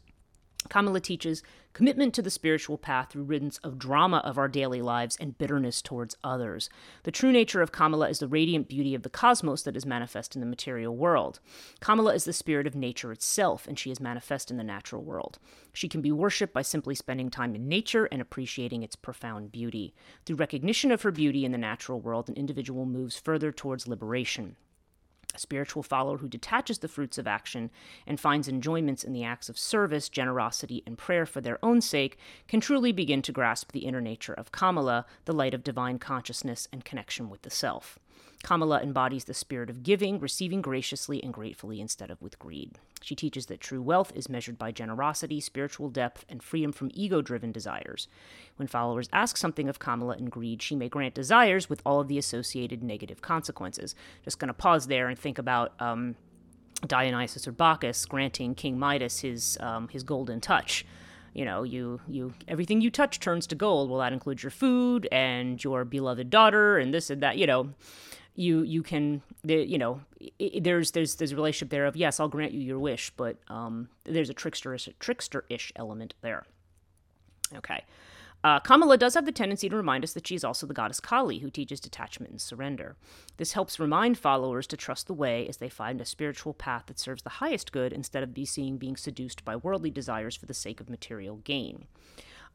[0.69, 1.43] Kamala teaches
[1.73, 5.81] commitment to the spiritual path through riddance of drama of our daily lives and bitterness
[5.81, 6.69] towards others.
[7.05, 10.35] The true nature of Kamala is the radiant beauty of the cosmos that is manifest
[10.35, 11.41] in the material world.
[11.81, 15.39] Kamala is the spirit of nature itself, and she is manifest in the natural world.
[15.73, 19.95] She can be worshipped by simply spending time in nature and appreciating its profound beauty.
[20.27, 24.57] Through recognition of her beauty in the natural world, an individual moves further towards liberation.
[25.39, 27.71] Spiritual follower who detaches the fruits of action
[28.07, 32.19] and finds enjoyments in the acts of service, generosity, and prayer for their own sake
[32.47, 36.69] can truly begin to grasp the inner nature of Kamala, the light of divine consciousness
[36.73, 37.99] and connection with the self.
[38.43, 42.79] Kamala embodies the spirit of giving, receiving graciously and gratefully instead of with greed.
[43.03, 47.21] She teaches that true wealth is measured by generosity, spiritual depth, and freedom from ego
[47.21, 48.09] driven desires.
[48.57, 52.09] When followers ask something of Kamala in greed, she may grant desires with all of
[52.09, 53.95] the associated negative consequences.
[54.25, 55.73] Just going to pause there and think about.
[55.81, 56.17] Um,
[56.87, 60.87] Dionysus or Bacchus granting King Midas his um, his golden touch
[61.35, 65.09] you know you you everything you touch turns to gold well that includes your food
[65.11, 67.71] and your beloved daughter and this and that you know
[68.39, 70.01] you you can you know
[70.61, 73.89] there's there's there's a relationship there of yes I'll grant you your wish but um,
[74.05, 76.45] there's a tricksterish tricksterish element there.
[77.57, 77.85] Okay.
[78.45, 81.01] Uh, Kamala does have the tendency to remind us that she is also the goddess
[81.01, 82.95] Kali, who teaches detachment and surrender.
[83.37, 87.01] This helps remind followers to trust the way as they find a spiritual path that
[87.01, 90.55] serves the highest good instead of be seen being seduced by worldly desires for the
[90.55, 91.87] sake of material gain.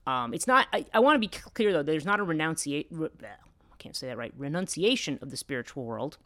[0.07, 0.67] Um, it's not.
[0.71, 1.83] I, I want to be clear though.
[1.83, 3.09] There's not a renunciation
[3.83, 6.17] can't say that right, renunciation of the spiritual world.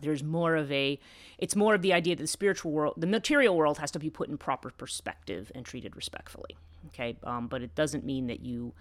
[0.00, 0.98] There's more of a,
[1.38, 4.10] it's more of the idea that the spiritual world, the material world has to be
[4.10, 6.56] put in proper perspective and treated respectfully.
[6.88, 8.72] Okay, um, but it doesn't mean that you,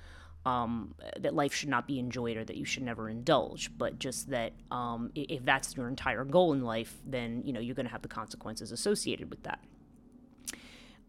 [0.46, 4.30] um, that life should not be enjoyed or that you should never indulge, but just
[4.30, 7.92] that um, if that's your entire goal in life, then you know you're going to
[7.92, 9.60] have the consequences associated with that.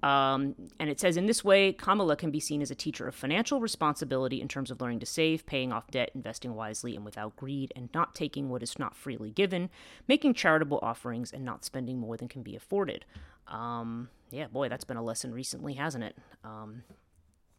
[0.03, 3.15] Um, and it says in this way, Kamala can be seen as a teacher of
[3.15, 7.35] financial responsibility in terms of learning to save, paying off debt, investing wisely and without
[7.37, 9.71] greed, and not taking what is not freely given,
[10.07, 13.05] making charitable offerings, and not spending more than can be afforded.
[13.49, 16.17] Um, yeah, boy, that's been a lesson recently, hasn't it?
[16.45, 16.83] Um,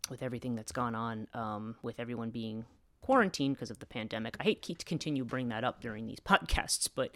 [0.10, 2.66] with everything that's gone on, um, with everyone being
[3.02, 4.38] quarantined because of the pandemic.
[4.40, 7.12] I hate to continue bring that up during these podcasts, but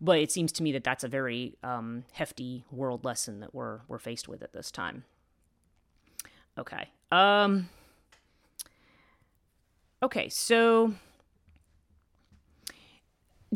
[0.00, 3.80] but it seems to me that that's a very um, hefty world lesson that we're
[3.88, 5.04] we're faced with at this time.
[6.58, 6.88] Okay.
[7.12, 7.68] Um,
[10.02, 10.28] okay.
[10.28, 10.94] So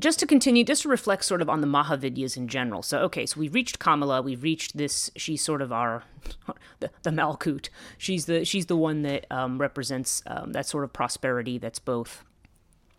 [0.01, 2.83] just to continue, just to reflect sort of on the Mahavidyas in general.
[2.83, 5.11] So, okay, so we've reached Kamala, we've reached this.
[5.17, 6.05] She's sort of our
[6.81, 7.69] the, the Malkut.
[7.99, 12.25] She's the she's the one that um, represents um, that sort of prosperity that's both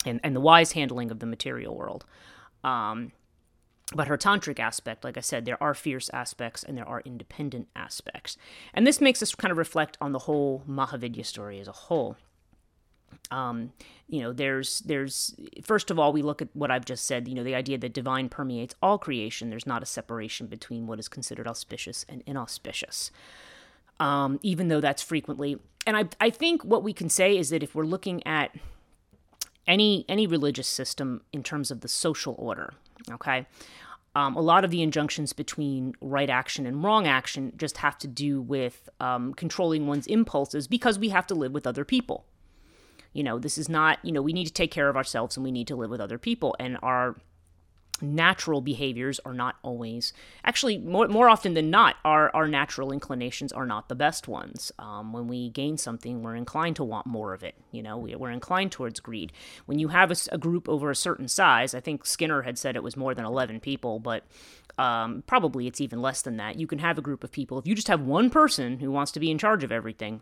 [0.06, 2.06] and and the wise handling of the material world.
[2.64, 3.12] Um,
[3.94, 7.68] but her tantric aspect, like I said, there are fierce aspects and there are independent
[7.76, 8.38] aspects,
[8.74, 12.16] and this makes us kind of reflect on the whole Mahavidya story as a whole.
[13.30, 13.72] Um,
[14.08, 17.28] you know, there's there's first of all, we look at what I've just said.
[17.28, 19.50] You know, the idea that divine permeates all creation.
[19.50, 23.12] There's not a separation between what is considered auspicious and inauspicious.
[24.00, 27.64] Um, even though that's frequently, and I I think what we can say is that
[27.64, 28.56] if we're looking at
[29.68, 32.74] any any religious system in terms of the social order,
[33.12, 33.46] okay,
[34.14, 38.08] um, a lot of the injunctions between right action and wrong action just have to
[38.08, 42.26] do with um, controlling one's impulses because we have to live with other people.
[43.14, 45.44] You know, this is not, you know, we need to take care of ourselves and
[45.44, 46.56] we need to live with other people.
[46.60, 47.16] And our
[48.02, 53.52] natural behaviors are not always, actually, more, more often than not, our, our natural inclinations
[53.52, 54.72] are not the best ones.
[54.80, 57.56] Um, when we gain something, we're inclined to want more of it.
[57.72, 59.32] You know, we, are inclined towards greed.
[59.66, 62.76] When you have a, a, group over a certain size, I think Skinner had said
[62.76, 64.24] it was more than 11 people, but
[64.78, 66.58] um, probably it's even less than that.
[66.58, 67.60] You can have a group of people.
[67.60, 70.22] If you just have one person who wants to be in charge of everything,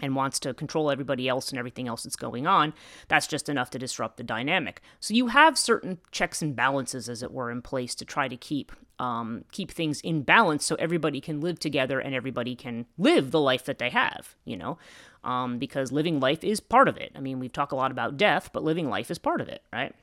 [0.00, 2.74] and wants to control everybody else and everything else that's going on,
[3.08, 4.82] that's just enough to disrupt the dynamic.
[5.00, 8.36] So you have certain checks and balances, as it were, in place to try to
[8.36, 13.30] keep um, keep things in balance, so everybody can live together and everybody can live
[13.30, 14.34] the life that they have.
[14.44, 14.78] You know,
[15.24, 17.12] um, because living life is part of it.
[17.14, 19.62] I mean, we talk a lot about death, but living life is part of it,
[19.72, 19.94] right?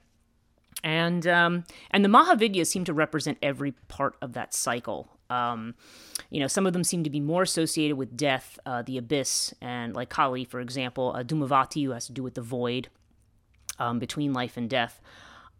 [0.84, 5.10] And um, and the Mahavidyas seem to represent every part of that cycle.
[5.30, 5.76] Um,
[6.30, 9.54] you know, some of them seem to be more associated with death, uh, the abyss,
[9.62, 12.90] and like Kali, for example, uh, Dhumavati, who has to do with the void
[13.80, 15.02] um, between life and death.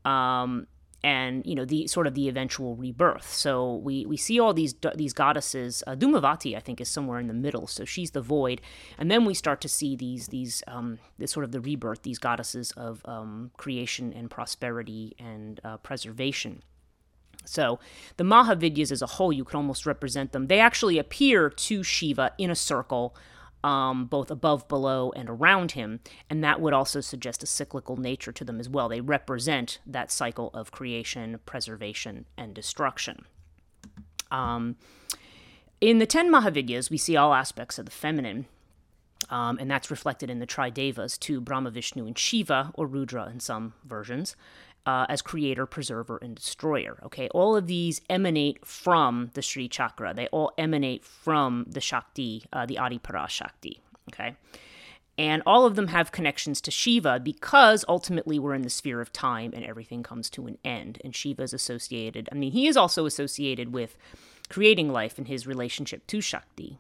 [0.06, 0.68] Um,
[1.04, 3.32] and you know the sort of the eventual rebirth.
[3.32, 5.84] So we we see all these these goddesses.
[5.86, 7.68] Uh, Dhumavati, I think, is somewhere in the middle.
[7.68, 8.62] So she's the void,
[8.98, 12.04] and then we start to see these these um, this sort of the rebirth.
[12.04, 16.64] These goddesses of um, creation and prosperity and uh, preservation.
[17.46, 17.80] So
[18.18, 20.48] the Mahavidyas as a whole, you could almost represent them.
[20.48, 23.16] They actually appear to Shiva in a circle,
[23.64, 28.32] um, both above, below, and around him, and that would also suggest a cyclical nature
[28.32, 28.90] to them as well.
[28.90, 33.26] They represent that cycle of creation, preservation, and destruction.
[34.32, 34.76] Um,
[35.80, 38.48] in the ten Mahavidyas, we see all aspects of the feminine.
[39.30, 43.40] Um, and that's reflected in the Tridevas to Brahma, Vishnu, and Shiva, or Rudra in
[43.40, 44.36] some versions
[44.86, 47.00] uh, as creator, preserver, and destroyer.
[47.04, 50.14] Okay, all of these emanate from the Sri Chakra.
[50.14, 53.80] They all emanate from the Shakti, uh, the Adi Parashakti.
[54.12, 54.36] Okay,
[55.18, 59.14] and all of them have connections to Shiva because ultimately we're in the sphere of
[59.14, 61.00] time and everything comes to an end.
[61.04, 62.28] And Shiva is associated.
[62.32, 63.96] I mean, he is also associated with
[64.50, 66.80] creating life in his relationship to Shakti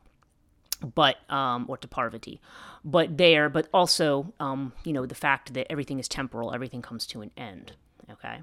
[0.96, 2.42] but um, or to Parvati,
[2.84, 7.06] but there, but also um, you know the fact that everything is temporal, everything comes
[7.08, 7.74] to an end.
[8.14, 8.42] Okay.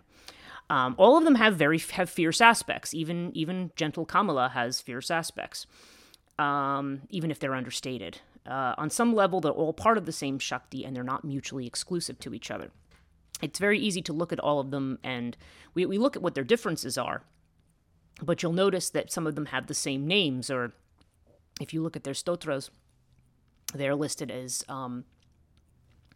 [0.68, 2.94] Um, all of them have very have fierce aspects.
[2.94, 5.66] Even even gentle Kamala has fierce aspects,
[6.38, 8.20] um, even if they're understated.
[8.46, 11.66] Uh, on some level, they're all part of the same Shakti, and they're not mutually
[11.66, 12.70] exclusive to each other.
[13.42, 15.36] It's very easy to look at all of them, and
[15.74, 17.22] we, we look at what their differences are.
[18.22, 20.72] But you'll notice that some of them have the same names, or
[21.60, 22.70] if you look at their stotras,
[23.74, 25.04] they're listed as, um,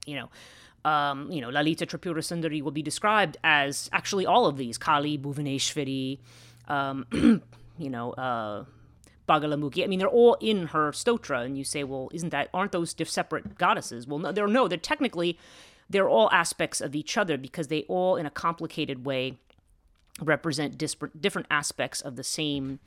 [0.07, 0.30] you know,
[0.85, 5.16] um, you know, Lalita Tripura Sundari will be described as actually all of these Kali,
[5.16, 6.18] Bhuvaneshwari,
[6.68, 7.07] um,
[7.78, 8.64] you know, uh,
[9.28, 9.82] Bagalamukhi.
[9.82, 12.95] I mean, they're all in her stotra, and you say, well, isn't that aren't those
[13.09, 14.07] separate goddesses?
[14.07, 15.39] Well, no, they're no, they're technically
[15.89, 19.39] they're all aspects of each other because they all, in a complicated way,
[20.20, 22.80] represent disparate, different aspects of the same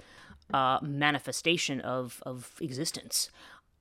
[0.54, 3.32] uh, manifestation of of existence.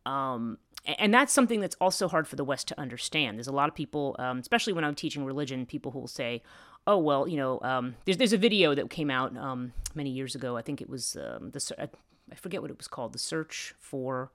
[0.06, 0.58] Um,
[0.98, 3.38] and that's something that's also hard for the West to understand.
[3.38, 6.42] There's a lot of people, um, especially when I'm teaching religion, people who will say,
[6.86, 10.34] "Oh, well, you know, um, there's there's a video that came out um, many years
[10.34, 10.56] ago.
[10.56, 11.88] I think it was um, the
[12.30, 14.30] I forget what it was called, the search for.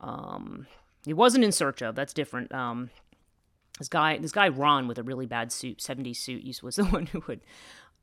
[0.00, 0.66] Um,
[1.06, 1.94] it wasn't in search of.
[1.94, 2.52] That's different.
[3.78, 7.06] This guy, this guy Ron with a really bad suit, 70s suit, was the one
[7.06, 7.40] who had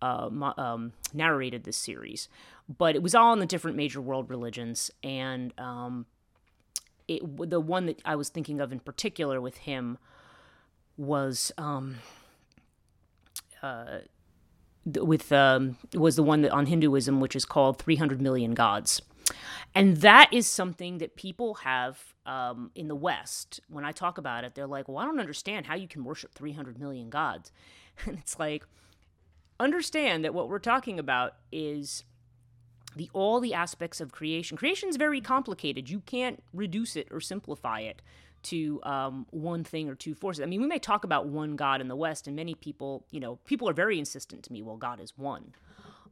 [0.02, 2.28] uh, um, narrated this series.
[2.68, 6.06] But it was all in the different major world religions, and um,
[7.08, 9.98] it, the one that I was thinking of in particular with him
[10.98, 11.98] was um,
[13.62, 14.00] uh,
[14.86, 19.02] with um, was the one that on Hinduism, which is called 300 million gods.
[19.74, 23.62] And that is something that people have um, in the West.
[23.70, 26.34] When I talk about it, they're like, well, I don't understand how you can worship
[26.34, 27.52] 300 million gods.
[28.06, 28.64] And it's like,
[29.60, 32.04] understand that what we're talking about is
[32.96, 34.58] the all the aspects of creation.
[34.58, 35.90] Creation is very complicated.
[35.90, 38.02] You can't reduce it or simplify it
[38.44, 40.42] to um, one thing or two forces.
[40.42, 43.20] I mean, we may talk about one God in the West, and many people, you
[43.20, 44.62] know, people are very insistent to me.
[44.62, 45.54] Well, God is one.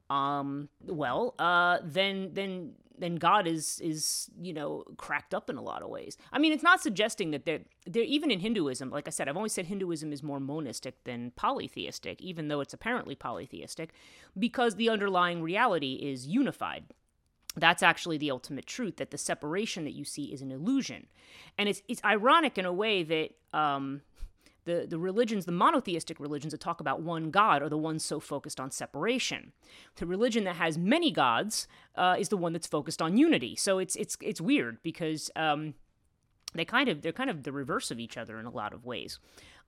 [0.10, 5.62] Um, well, uh, then then then God is is you know cracked up in a
[5.62, 6.18] lot of ways.
[6.32, 8.90] I mean, it's not suggesting that they're they're even in Hinduism.
[8.90, 12.74] Like I said, I've always said Hinduism is more monistic than polytheistic, even though it's
[12.74, 13.94] apparently polytheistic,
[14.38, 16.86] because the underlying reality is unified.
[17.56, 18.98] That's actually the ultimate truth.
[18.98, 21.08] That the separation that you see is an illusion,
[21.58, 24.02] and it's it's ironic in a way that um,
[24.70, 28.20] the, the religions, the monotheistic religions that talk about one God, are the ones so
[28.20, 29.52] focused on separation.
[29.96, 33.56] The religion that has many gods uh, is the one that's focused on unity.
[33.56, 35.74] So it's it's it's weird because um,
[36.54, 38.86] they kind of they're kind of the reverse of each other in a lot of
[38.86, 39.20] ways.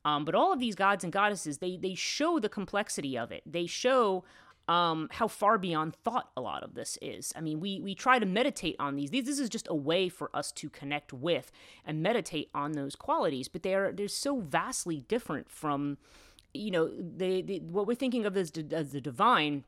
[0.05, 3.41] Um, but all of these gods and goddesses, they they show the complexity of it.
[3.45, 4.23] They show
[4.67, 7.33] um, how far beyond thought a lot of this is.
[7.35, 9.09] I mean, we we try to meditate on these.
[9.09, 9.25] these.
[9.25, 11.51] This is just a way for us to connect with
[11.85, 15.97] and meditate on those qualities, but they are they're so vastly different from,
[16.53, 19.63] you know, they, they what we're thinking of as, as the divine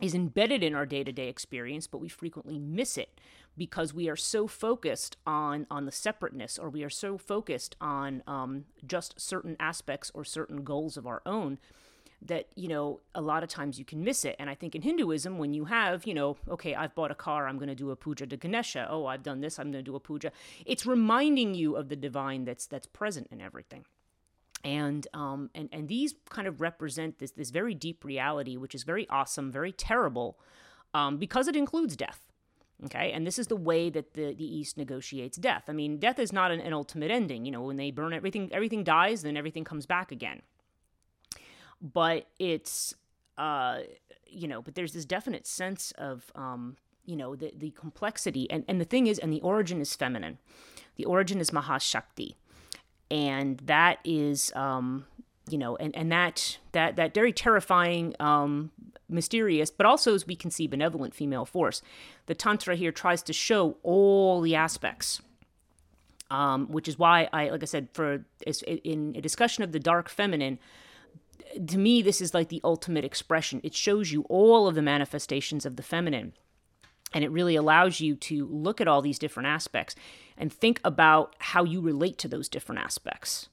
[0.00, 3.20] is embedded in our day-to-day experience but we frequently miss it
[3.56, 8.22] because we are so focused on on the separateness or we are so focused on
[8.26, 11.58] um, just certain aspects or certain goals of our own
[12.22, 14.36] that you know a lot of times you can miss it.
[14.38, 17.48] And i think in hinduism when you have you know okay i've bought a car
[17.48, 18.86] i'm going to do a puja to ganesha.
[18.90, 20.32] Oh i've done this i'm going to do a puja.
[20.66, 23.84] It's reminding you of the divine that's that's present in everything.
[24.62, 28.82] And um and and these kind of represent this this very deep reality which is
[28.84, 30.38] very awesome very terrible
[30.92, 32.20] um because it includes death
[32.86, 33.12] okay?
[33.12, 35.64] And this is the way that the, the east negotiates death.
[35.68, 38.50] I mean death is not an, an ultimate ending you know when they burn everything
[38.52, 40.42] everything dies then everything comes back again
[41.80, 42.94] but it's
[43.38, 43.80] uh
[44.26, 46.76] you know but there's this definite sense of um
[47.06, 50.38] you know the the complexity and and the thing is and the origin is feminine.
[50.96, 52.34] The origin is mahashakti.
[53.10, 55.06] And that is um
[55.48, 58.70] you know and and that that that very terrifying um
[59.08, 61.82] mysterious but also as we can see benevolent female force.
[62.26, 65.20] The tantra here tries to show all the aspects
[66.30, 70.08] um, which is why I, like I said, for in a discussion of the dark
[70.08, 70.58] feminine,
[71.66, 73.60] to me, this is like the ultimate expression.
[73.62, 76.32] It shows you all of the manifestations of the feminine.
[77.12, 79.96] And it really allows you to look at all these different aspects
[80.38, 83.48] and think about how you relate to those different aspects.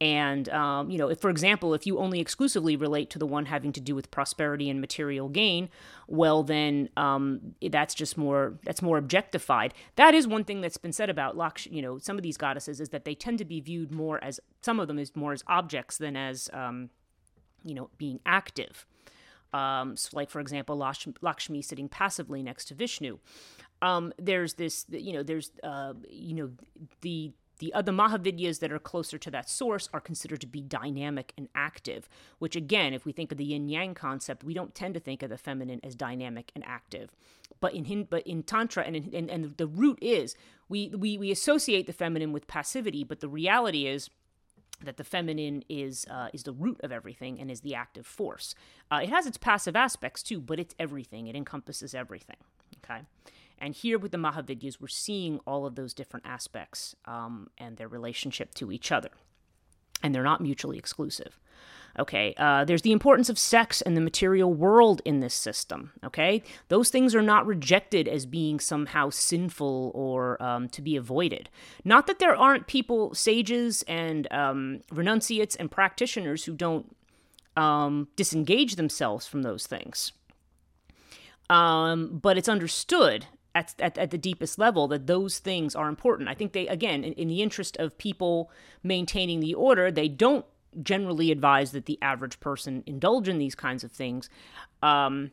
[0.00, 3.46] And, um, you know, if, for example, if you only exclusively relate to the one
[3.46, 5.70] having to do with prosperity and material gain,
[6.08, 9.72] well, then um, that's just more, that's more objectified.
[9.96, 12.80] That is one thing that's been said about, Laksh, you know, some of these goddesses
[12.80, 15.44] is that they tend to be viewed more as, some of them is more as
[15.46, 16.90] objects than as, um,
[17.64, 18.86] you know, being active.
[19.52, 23.18] Um, so like for example, Lakshmi sitting passively next to Vishnu.
[23.82, 26.50] Um, there's this, you know, there's, uh, you know,
[27.02, 31.32] the the other Mahavidyas that are closer to that source are considered to be dynamic
[31.38, 32.08] and active,
[32.38, 35.22] which again, if we think of the yin yang concept, we don't tend to think
[35.22, 37.12] of the feminine as dynamic and active.
[37.60, 40.34] But in Hind- but in tantra and in, and, and the root is
[40.68, 44.10] we, we we associate the feminine with passivity, but the reality is
[44.82, 48.54] that the feminine is uh, is the root of everything and is the active force.
[48.90, 51.26] Uh, it has its passive aspects too, but it's everything.
[51.26, 52.36] It encompasses everything.
[52.84, 53.02] Okay,
[53.58, 57.88] and here with the Mahavidyas, we're seeing all of those different aspects um, and their
[57.88, 59.10] relationship to each other,
[60.04, 61.40] and they're not mutually exclusive.
[61.98, 65.92] Okay, uh, there's the importance of sex and the material world in this system.
[66.04, 71.48] Okay, those things are not rejected as being somehow sinful or um, to be avoided.
[71.84, 76.94] Not that there aren't people, sages and um, renunciates and practitioners who don't
[77.56, 80.12] um, disengage themselves from those things.
[81.48, 86.28] Um, but it's understood at, at, at, the deepest level that those things are important.
[86.28, 88.50] I think they, again, in, in, the interest of people
[88.82, 90.44] maintaining the order, they don't
[90.82, 94.28] generally advise that the average person indulge in these kinds of things.
[94.82, 95.30] Um,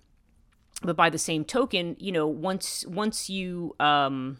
[0.83, 4.37] but by the same token, you know, once once you um,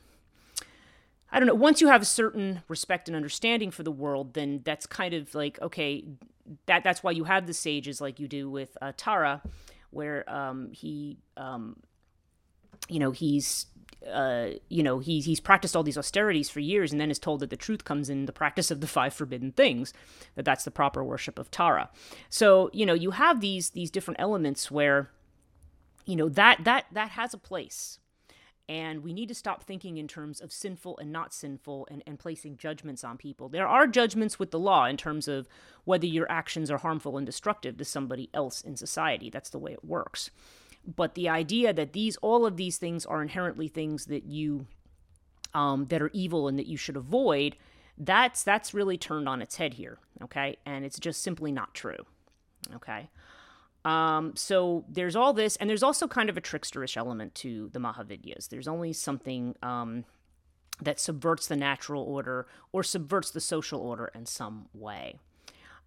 [1.32, 4.62] I don't know, once you have a certain respect and understanding for the world, then
[4.64, 6.04] that's kind of like okay,
[6.66, 9.42] that that's why you have the sages like you do with uh, Tara,
[9.92, 11.78] where um, he um,
[12.90, 13.68] you know he's
[14.10, 17.40] uh, you know, he's he's practiced all these austerities for years, and then is told
[17.40, 19.94] that the truth comes in the practice of the five forbidden things,
[20.36, 21.90] that that's the proper worship of Tara.
[22.30, 25.10] So you know, you have these these different elements where,
[26.06, 28.00] you know, that that that has a place,
[28.72, 32.18] And we need to stop thinking in terms of sinful and not sinful and, and
[32.18, 33.50] placing judgments on people.
[33.50, 35.50] There are judgments with the law in terms of
[35.84, 39.30] whether your actions are harmful and destructive to somebody else in society.
[39.30, 40.32] That's the way it works.
[40.86, 44.68] But the idea that these all of these things are inherently things that you
[45.54, 47.56] um, that are evil and that you should avoid,
[47.98, 50.00] that's that's really turned on its head here.
[50.24, 52.06] Okay, and it's just simply not true.
[52.76, 53.10] Okay.
[53.84, 57.80] Um, so there's all this, and there's also kind of a tricksterish element to the
[57.80, 58.50] Mahavidyas.
[58.50, 60.06] There's only something um,
[60.82, 65.16] that subverts the natural order or subverts the social order in some way.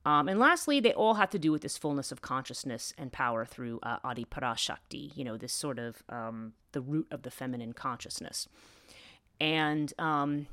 [0.04, 3.44] Um, and lastly, they all have to do with this fullness of consciousness and power
[3.44, 7.72] through uh, Adi Parashakti, you know, this sort of um, the root of the feminine
[7.72, 8.46] consciousness.
[9.40, 10.46] And um,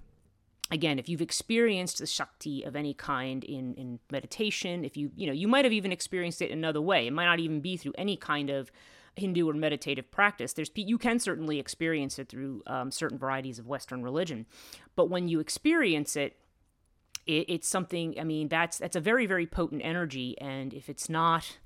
[0.72, 5.28] again, if you've experienced the Shakti of any kind in, in meditation, if you, you
[5.28, 7.08] know, you might have even experienced it another way.
[7.08, 8.72] It might not even be through any kind of
[9.16, 10.54] Hindu or meditative practice.
[10.54, 14.45] There's you can certainly experience it through um, certain varieties of Western religion,
[14.95, 16.38] but when you experience it,
[17.32, 18.15] it, it's something.
[18.19, 21.57] I mean, that's that's a very very potent energy, and if it's not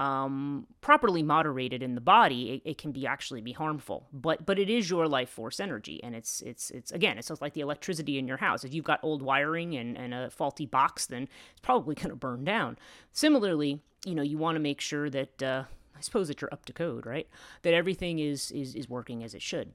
[0.00, 4.06] um, properly moderated in the body, it, it, can be actually be harmful.
[4.14, 7.52] But but it is your life force energy, and it's it's it's again, it's like
[7.52, 8.64] the electricity in your house.
[8.64, 12.16] If you've got old wiring and, and a faulty box, then it's probably going to
[12.16, 12.78] burn down.
[13.12, 15.64] Similarly, you know, you want to make sure that uh,
[15.96, 17.28] I suppose that you're up to code, right?
[17.62, 19.74] That everything is is is working as it should.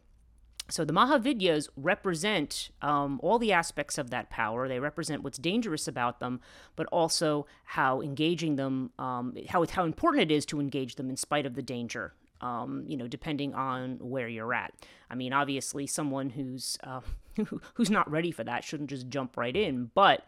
[0.68, 4.68] So the Mahavidyas represent um, all the aspects of that power.
[4.68, 6.41] They represent what's dangerous about them,
[6.76, 11.18] but also how engaging them, um, how how important it is to engage them in
[11.18, 12.13] spite of the danger.
[12.41, 14.74] Um, you know, depending on where you're at.
[15.09, 17.01] I mean, obviously, someone who's uh,
[17.76, 19.91] who's not ready for that shouldn't just jump right in.
[19.93, 20.26] But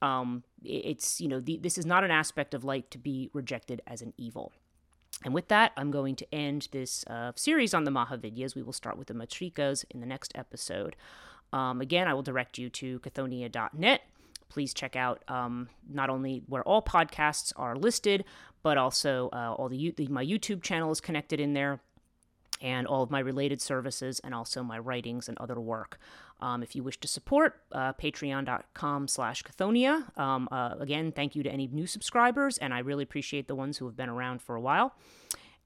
[0.00, 3.82] um, it's you know, the, this is not an aspect of light to be rejected
[3.86, 4.52] as an evil.
[5.22, 8.54] And with that, I'm going to end this uh, series on the Mahavidyas.
[8.54, 10.96] We will start with the Matrikas in the next episode.
[11.52, 14.02] Um, again, I will direct you to chthonia.net.
[14.48, 18.24] Please check out um, not only where all podcasts are listed,
[18.62, 21.80] but also uh, all the, the my YouTube channel is connected in there
[22.60, 25.98] and all of my related services and also my writings and other work.
[26.40, 30.18] Um, if you wish to support, uh, patreon.com slash Chthonia.
[30.18, 33.78] Um, uh, again, thank you to any new subscribers, and I really appreciate the ones
[33.78, 34.94] who have been around for a while.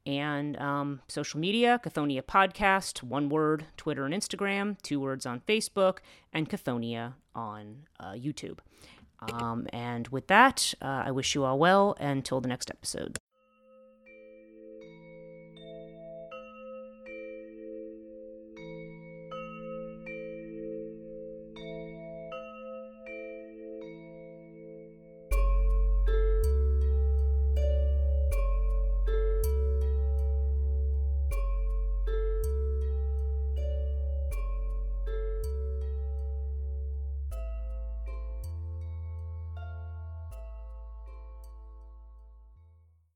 [0.06, 5.98] And um, social media, Chthonia Podcast, one word, Twitter and Instagram, two words on Facebook,
[6.32, 8.58] and Chthonia on uh, YouTube.
[9.32, 13.18] Um, and with that, uh, I wish you all well until the next episode.